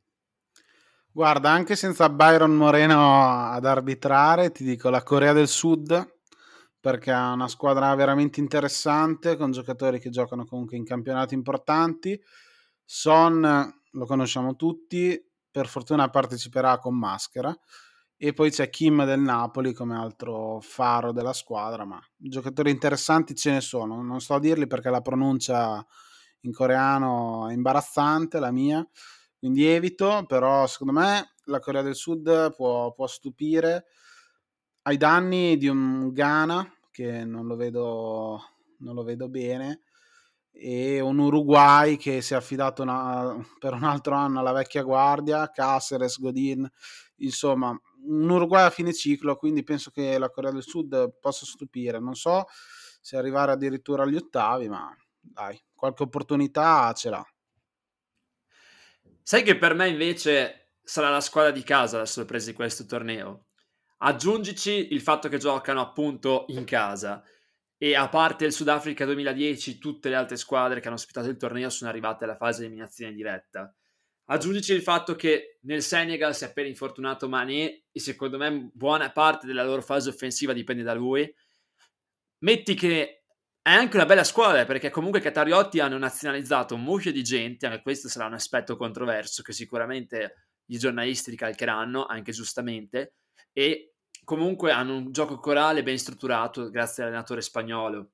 [1.10, 6.12] Guarda, anche senza Byron Moreno ad arbitrare, ti dico la Corea del Sud
[6.84, 12.20] perché ha una squadra veramente interessante con giocatori che giocano comunque in campionati importanti.
[12.84, 13.40] Son
[13.90, 15.18] lo conosciamo tutti,
[15.50, 17.56] per fortuna parteciperà con maschera.
[18.24, 23.50] E poi c'è Kim del Napoli come altro faro della squadra, ma giocatori interessanti ce
[23.50, 24.02] ne sono.
[24.02, 25.86] Non sto a dirli perché la pronuncia
[26.40, 28.82] in coreano è imbarazzante, la mia,
[29.38, 33.88] quindi evito, però secondo me la Corea del Sud può, può stupire
[34.84, 38.40] ai danni di un Ghana che non lo vedo,
[38.78, 39.82] non lo vedo bene
[40.56, 45.50] e un Uruguay che si è affidato una, per un altro anno alla vecchia guardia,
[45.50, 46.70] Caceres, Godin,
[47.24, 51.98] insomma un Uruguay a fine ciclo, quindi penso che la Corea del Sud possa stupire.
[51.98, 52.44] Non so
[53.00, 57.24] se arrivare addirittura agli ottavi, ma dai, qualche opportunità ce l'ha.
[59.22, 63.46] Sai che per me invece sarà la squadra di casa la sorpresa di questo torneo.
[63.98, 67.22] Aggiungici il fatto che giocano appunto in casa
[67.78, 71.70] e a parte il Sudafrica 2010 tutte le altre squadre che hanno ospitato il torneo
[71.70, 73.74] sono arrivate alla fase di eliminazione diretta.
[74.26, 79.12] Aggiungici il fatto che nel Senegal si è appena infortunato Mané e secondo me buona
[79.12, 81.30] parte della loro fase offensiva dipende da lui.
[82.38, 83.24] Metti che
[83.60, 87.66] è anche una bella squadra perché comunque i Catariotti hanno nazionalizzato un mucchio di gente,
[87.66, 93.16] anche questo sarà un aspetto controverso che sicuramente i giornalisti ricalcheranno, anche giustamente,
[93.52, 93.94] e
[94.24, 98.13] comunque hanno un gioco corale ben strutturato grazie all'allenatore spagnolo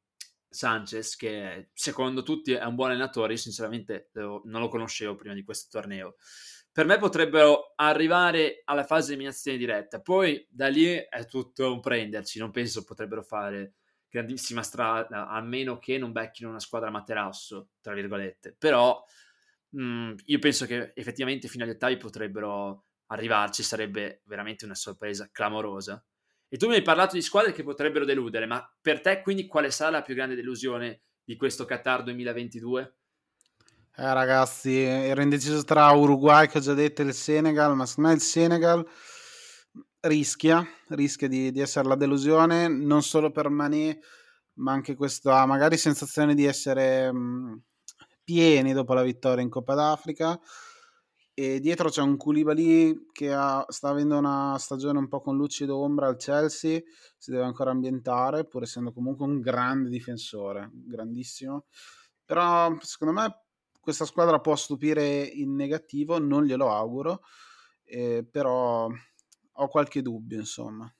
[0.50, 5.44] Sanchez che secondo tutti è un buon allenatore, io sinceramente non lo conoscevo prima di
[5.44, 6.16] questo torneo.
[6.72, 11.80] Per me potrebbero arrivare alla fase di eliminazione diretta, poi da lì è tutto un
[11.80, 13.74] prenderci, non penso potrebbero fare
[14.08, 18.54] grandissima strada, a meno che non becchino una squadra materasso, tra virgolette.
[18.58, 19.02] Però
[19.70, 25.28] mh, mm, io penso che effettivamente fino agli ottavi potrebbero arrivarci, sarebbe veramente una sorpresa
[25.32, 26.04] clamorosa.
[26.52, 29.70] E tu mi hai parlato di squadre che potrebbero deludere, ma per te quindi quale
[29.70, 32.94] sarà la più grande delusione di questo Qatar 2022?
[33.96, 38.08] Eh, ragazzi, ero indeciso tra Uruguay, che ho già detto, e il Senegal, ma secondo
[38.08, 38.84] me il Senegal
[40.00, 44.00] rischia, rischia di, di essere la delusione, non solo per Mané,
[44.54, 47.62] ma anche questa magari sensazione di essere mh,
[48.24, 50.36] pieni dopo la vittoria in Coppa d'Africa
[51.42, 55.64] e dietro c'è un Koulibaly che ha, sta avendo una stagione un po' con luci
[55.64, 56.82] d'ombra al Chelsea,
[57.16, 61.64] si deve ancora ambientare, pur essendo comunque un grande difensore, grandissimo.
[62.26, 63.44] Però secondo me
[63.80, 67.22] questa squadra può stupire in negativo, non glielo auguro,
[67.84, 68.90] eh, però
[69.52, 70.94] ho qualche dubbio, insomma.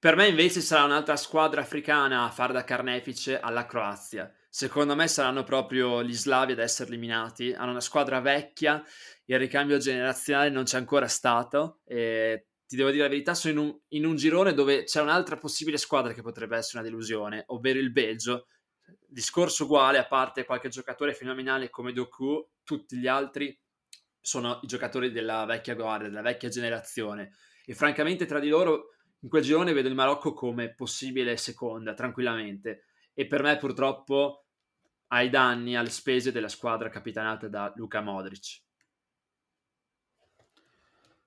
[0.00, 5.06] Per me invece sarà un'altra squadra africana a far da carnefice alla Croazia Secondo me
[5.06, 7.52] saranno proprio gli slavi ad essere eliminati.
[7.52, 8.84] Hanno una squadra vecchia,
[9.26, 11.80] il ricambio generazionale non c'è ancora stato.
[11.84, 15.36] E ti devo dire la verità, sono in un, in un girone dove c'è un'altra
[15.38, 18.48] possibile squadra che potrebbe essere una delusione, ovvero il Belgio.
[19.06, 23.56] discorso uguale, a parte qualche giocatore fenomenale come Doku, tutti gli altri
[24.20, 27.36] sono i giocatori della vecchia guardia, della vecchia generazione.
[27.64, 32.86] E francamente tra di loro in quel girone vedo il Marocco come possibile seconda, tranquillamente.
[33.20, 34.46] E per me purtroppo
[35.08, 38.62] ai danni, alle spese della squadra capitanata da Luca Modric.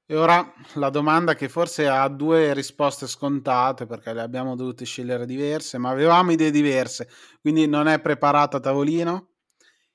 [0.03, 5.27] E ora la domanda che forse ha due risposte scontate perché le abbiamo dovute scegliere
[5.27, 7.07] diverse, ma avevamo idee diverse,
[7.39, 9.33] quindi non è preparato a tavolino.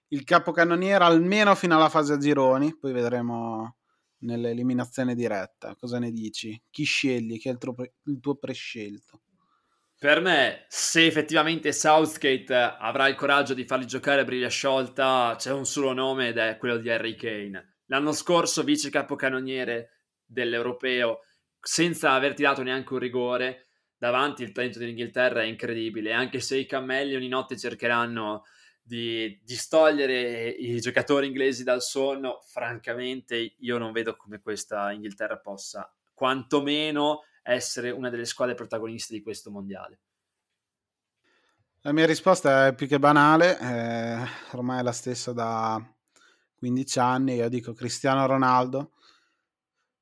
[0.06, 3.78] Il capocannoniere almeno fino alla fase a gironi, poi vedremo
[4.18, 5.74] nell'eliminazione diretta.
[5.74, 6.62] Cosa ne dici?
[6.70, 7.40] Chi scegli?
[7.40, 7.74] Chi è il tuo,
[8.04, 9.22] il tuo prescelto?
[10.00, 15.50] Per me, se effettivamente Southgate avrà il coraggio di farli giocare a briglia sciolta, c'è
[15.50, 17.78] un solo nome ed è quello di Harry Kane.
[17.86, 21.22] L'anno scorso vice capocannoniere dell'europeo
[21.60, 26.66] senza aver tirato neanche un rigore davanti il talento dell'Inghilterra è incredibile anche se i
[26.66, 28.44] cammelli ogni notte cercheranno
[28.80, 35.92] di distogliere i giocatori inglesi dal sonno francamente io non vedo come questa Inghilterra possa
[36.14, 40.00] quantomeno essere una delle squadre protagoniste di questo mondiale
[41.82, 45.80] la mia risposta è più che banale eh, ormai è la stessa da
[46.56, 48.92] 15 anni io dico Cristiano Ronaldo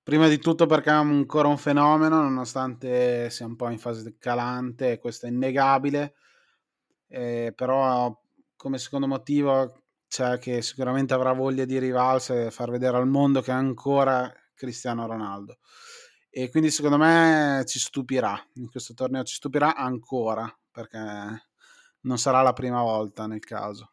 [0.06, 5.00] Prima di tutto perché è ancora un fenomeno, nonostante sia un po' in fase calante,
[5.00, 6.14] questo è innegabile,
[7.08, 8.16] eh, però
[8.54, 13.40] come secondo motivo c'è che sicuramente avrà voglia di rivalsa e far vedere al mondo
[13.40, 15.58] che è ancora Cristiano Ronaldo.
[16.38, 20.98] E quindi secondo me ci stupirà, in questo torneo ci stupirà ancora, perché
[22.00, 23.92] non sarà la prima volta nel caso.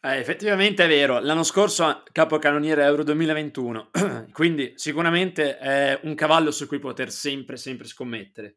[0.00, 3.90] Eh, effettivamente è vero, l'anno scorso capocannoniere Euro 2021,
[4.34, 8.56] quindi sicuramente è un cavallo su cui poter sempre, sempre scommettere.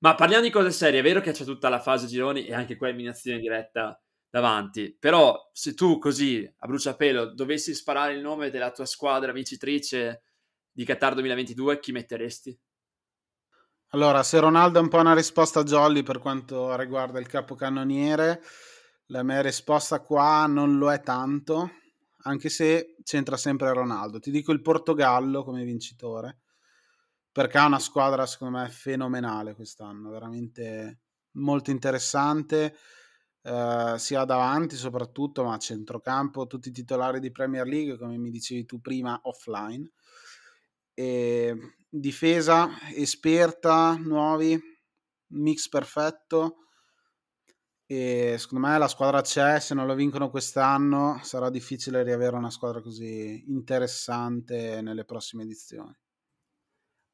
[0.00, 2.76] Ma parliamo di cose serie, è vero che c'è tutta la fase gironi e anche
[2.76, 8.72] qua eliminazione diretta davanti, però se tu così a bruciapelo dovessi sparare il nome della
[8.72, 10.24] tua squadra vincitrice
[10.80, 12.58] di Qatar 2022, chi metteresti?
[13.88, 18.42] Allora, se Ronaldo è un po' una risposta jolly per quanto riguarda il capocannoniere,
[19.08, 21.72] la mia risposta qua non lo è tanto,
[22.22, 24.20] anche se c'entra sempre Ronaldo.
[24.20, 26.38] Ti dico il Portogallo come vincitore,
[27.30, 31.00] perché ha una squadra secondo me fenomenale quest'anno, veramente
[31.32, 32.74] molto interessante,
[33.42, 38.30] eh, sia davanti soprattutto, ma a centrocampo, tutti i titolari di Premier League, come mi
[38.30, 39.86] dicevi tu prima, offline.
[41.00, 41.56] E
[41.88, 44.60] difesa esperta, nuovi,
[45.32, 46.56] mix perfetto
[47.86, 52.50] e secondo me la squadra c'è, se non lo vincono quest'anno sarà difficile riavere una
[52.50, 55.92] squadra così interessante nelle prossime edizioni.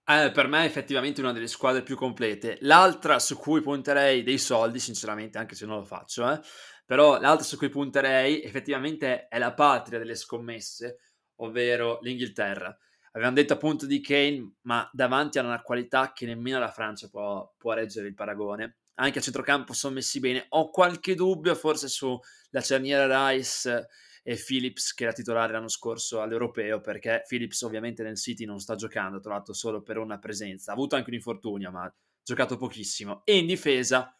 [0.05, 2.59] Eh, per me è effettivamente una delle squadre più complete.
[2.61, 6.41] L'altra su cui punterei dei soldi, sinceramente, anche se non lo faccio, eh,
[6.85, 10.99] però l'altra su cui punterei effettivamente è la patria delle scommesse,
[11.37, 12.77] ovvero l'Inghilterra.
[13.17, 17.51] Avevamo detto appunto di Kane, ma davanti a una qualità che nemmeno la Francia può,
[17.57, 20.47] può reggere il paragone anche a centrocampo sono messi bene.
[20.51, 23.89] Ho qualche dubbio forse sulla cerniera Rice
[24.23, 28.75] e Phillips che era titolare l'anno scorso all'Europeo perché Phillips ovviamente nel City non sta
[28.75, 30.71] giocando, ha trovato solo per una presenza.
[30.71, 33.23] Ha avuto anche un infortunio ma ha giocato pochissimo.
[33.25, 34.19] E in difesa,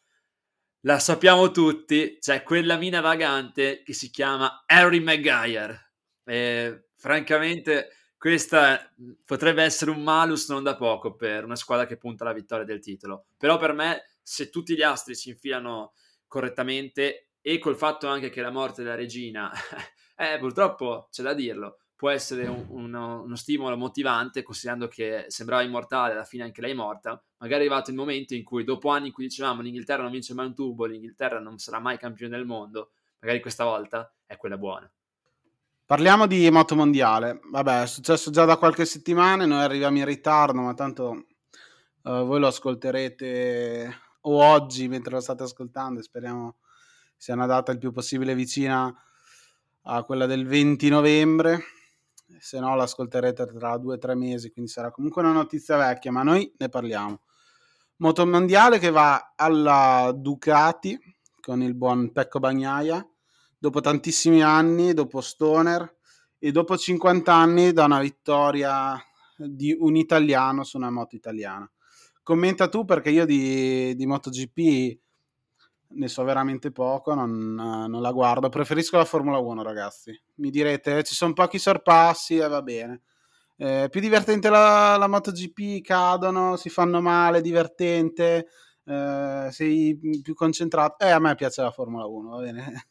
[0.81, 5.93] la sappiamo tutti, c'è quella mina vagante che si chiama Harry Maguire.
[6.25, 7.89] E, francamente
[8.27, 8.93] questa
[9.25, 12.81] potrebbe essere un malus non da poco per una squadra che punta alla vittoria del
[12.81, 13.27] titolo.
[13.37, 15.93] Però per me se tutti gli astri si infilano
[16.27, 19.49] correttamente e col fatto anche che la morte della regina,
[20.17, 25.63] eh, purtroppo c'è da dirlo, può essere un, uno, uno, stimolo motivante, considerando che sembrava
[25.63, 27.23] immortale, alla fine anche lei è morta.
[27.39, 30.35] Magari è arrivato il momento in cui, dopo anni in cui dicevamo l'Inghilterra non vince
[30.35, 34.59] mai un tubo, l'Inghilterra non sarà mai campione del mondo, magari questa volta è quella
[34.59, 34.91] buona.
[35.87, 37.39] Parliamo di moto mondiale.
[37.49, 41.27] Vabbè, è successo già da qualche settimana, noi arriviamo in ritardo, ma tanto
[42.03, 46.57] uh, voi lo ascolterete o oggi mentre lo state ascoltando, speriamo
[47.17, 48.93] sia una data il più possibile vicina
[49.83, 51.61] a quella del 20 novembre,
[52.37, 56.25] se no l'ascolterete tra due o tre mesi, quindi sarà comunque una notizia vecchia, ma
[56.25, 57.21] noi ne parliamo.
[57.99, 60.99] Moto mondiale che va alla Ducati
[61.41, 63.09] con il buon Pecco Bagnaia,
[63.59, 65.97] dopo tantissimi anni, dopo Stoner
[66.39, 69.01] e dopo 50 anni da una vittoria
[69.37, 71.71] di un italiano su una moto italiana
[72.27, 74.99] commenta tu perché io di, di MotoGP
[75.89, 78.49] ne so veramente poco, non, non, la guardo.
[78.49, 80.13] Preferisco la Formula 1, ragazzi.
[80.39, 83.03] Mi direte, ci sono pochi sorpassi e va bene.
[83.57, 88.49] Eh, più divertente la, la, MotoGP, cadono, si fanno male, divertente.
[88.85, 91.05] eh, sei più concentrato.
[91.05, 92.87] Eh, a me piace la Formula 1, va bene.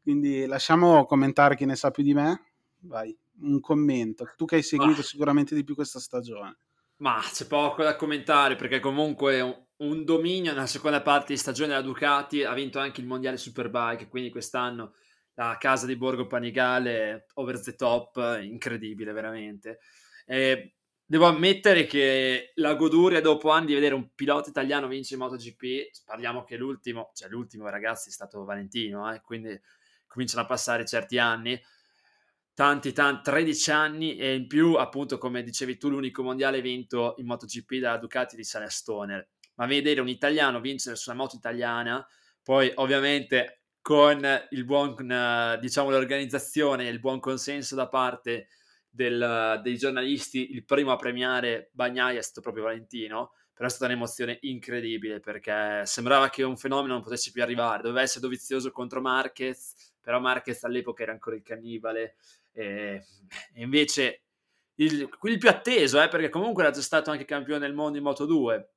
[0.00, 2.52] Quindi lasciamo commentare chi ne sa più di me.
[2.80, 4.32] Vai, un commento.
[4.36, 5.04] Tu che hai seguito ah.
[5.04, 6.58] sicuramente di più questa stagione.
[6.96, 11.68] Ma c'è poco da commentare perché comunque un, un dominio nella seconda parte di stagione
[11.68, 14.94] della Ducati ha vinto anche il mondiale Superbike, quindi quest'anno
[15.34, 19.78] la casa di Borgo Panigale over the top, incredibile veramente.
[20.26, 20.77] E
[21.10, 26.04] devo ammettere che la goduria dopo anni di vedere un pilota italiano vincere in MotoGP,
[26.04, 29.58] parliamo che l'ultimo, cioè l'ultimo ragazzi è stato Valentino, eh, quindi
[30.06, 31.58] cominciano a passare certi anni,
[32.52, 37.24] tanti, tanti, 13 anni e in più appunto come dicevi tu l'unico mondiale vinto in
[37.24, 42.06] MotoGP dalla Ducati di Sale Stoner, ma vedere un italiano vincere sulla moto italiana,
[42.42, 48.48] poi ovviamente con il buon, diciamo, l'organizzazione e il buon consenso da parte
[48.98, 53.84] del, dei giornalisti, il primo a premiare Bagnaia è stato proprio Valentino, però è stata
[53.84, 59.00] un'emozione incredibile perché sembrava che un fenomeno non potesse più arrivare, doveva essere dovizioso contro
[59.00, 62.16] Marquez, però Marquez all'epoca era ancora il cannibale
[62.50, 63.04] e,
[63.54, 64.22] e invece
[64.76, 68.04] il, il, più atteso, eh, perché comunque era già stato anche campione del mondo in
[68.04, 68.70] Moto 2,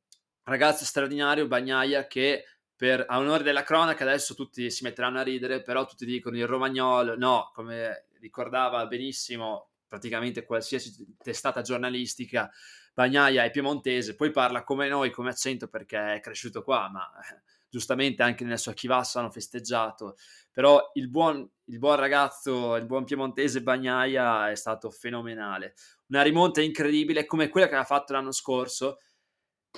[0.44, 2.46] ragazzo straordinario Bagnaia che
[2.76, 6.46] per, a onore della cronaca adesso tutti si metteranno a ridere, però tutti dicono il
[6.46, 12.50] romagnolo, no, come ricordava benissimo praticamente qualsiasi testata giornalistica,
[12.94, 17.42] Bagnaia è piemontese, poi parla come noi, come accento perché è cresciuto qua, ma eh,
[17.70, 20.16] giustamente anche nella sua chivassa hanno festeggiato,
[20.50, 25.74] però il buon, il buon ragazzo, il buon piemontese Bagnaia è stato fenomenale,
[26.08, 29.00] una rimonta incredibile come quella che aveva fatto l'anno scorso,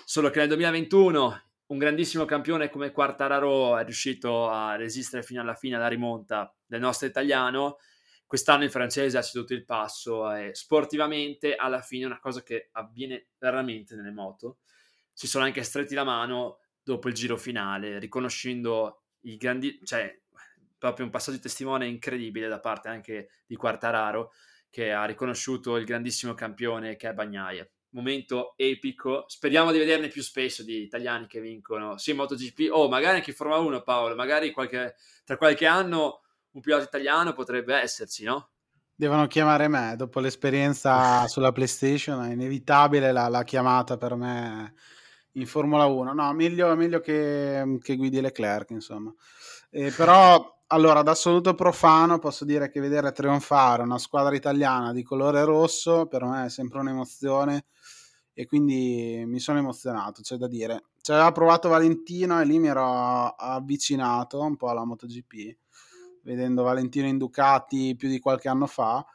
[0.05, 5.55] solo che nel 2021 un grandissimo campione come Quartararo è riuscito a resistere fino alla
[5.55, 7.77] fine alla rimonta del nostro italiano.
[8.33, 12.69] Quest'anno il francese ha ceduto il passo e sportivamente alla fine è una cosa che
[12.71, 14.57] avviene raramente nelle moto.
[15.13, 20.19] Si sono anche stretti la mano dopo il giro finale, riconoscendo i grandi, cioè
[20.79, 24.31] proprio un passaggio di testimone incredibile da parte anche di Quartararo
[24.67, 29.25] che ha riconosciuto il grandissimo campione che è Bagnaia momento epico.
[29.27, 33.29] Speriamo di vederne più spesso di italiani che vincono in MotoGP o oh, magari anche
[33.29, 34.15] in Formula 1, Paolo.
[34.15, 36.22] Magari qualche, tra qualche anno
[36.53, 38.49] un pilota italiano potrebbe esserci, no?
[38.95, 42.23] Devono chiamare me dopo l'esperienza sulla PlayStation.
[42.23, 44.73] È inevitabile la, la, chiamata per me
[45.33, 46.13] in Formula 1.
[46.13, 49.13] No, meglio, meglio che, che guidi Leclerc, insomma.
[49.69, 55.03] Eh, però allora, da assoluto profano posso dire che vedere trionfare una squadra italiana di
[55.03, 57.65] colore rosso per me è sempre un'emozione
[58.33, 60.85] e quindi mi sono emozionato, c'è da dire.
[60.99, 65.57] Ci aveva provato Valentino e lì mi ero avvicinato un po' alla MotoGP,
[66.23, 69.05] vedendo Valentino in Ducati più di qualche anno fa.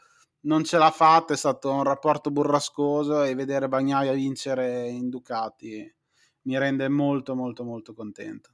[0.40, 5.92] Non ce l'ha fatta, è stato un rapporto burrascoso e vedere Bagnaia vincere in Ducati
[6.48, 8.50] mi rende molto molto molto contento.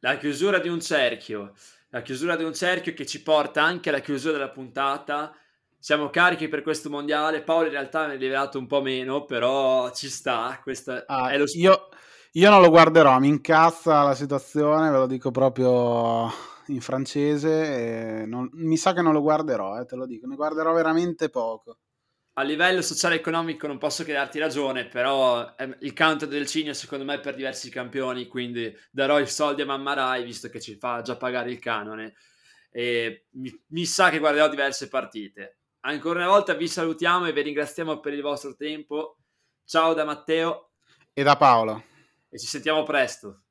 [0.00, 1.52] La chiusura di un cerchio,
[1.90, 5.34] la chiusura di un cerchio che ci porta anche alla chiusura della puntata
[5.78, 7.42] siamo carichi per questo mondiale.
[7.42, 10.62] Paolo in realtà mi ha rivelato un po' meno, però ci sta.
[11.06, 11.44] Ah, lo...
[11.54, 11.88] io,
[12.32, 16.30] io, non lo guarderò, mi incazza la situazione, ve lo dico proprio
[16.68, 18.24] in francese.
[18.26, 21.78] Non, mi sa che non lo guarderò, eh, te lo dico, ne guarderò veramente poco.
[22.38, 26.46] A livello sociale e economico non posso che darti ragione, però eh, il canto del
[26.46, 30.48] Cigno secondo me è per diversi campioni, quindi darò i soldi a Mamma Rai visto
[30.48, 32.14] che ci fa già pagare il canone.
[32.70, 37.42] E mi, mi sa che guarderò diverse partite Ancora una volta vi salutiamo e vi
[37.42, 39.18] ringraziamo per il vostro tempo.
[39.64, 40.72] Ciao da Matteo
[41.12, 41.80] e da Paolo.
[42.28, 43.44] E ci sentiamo presto.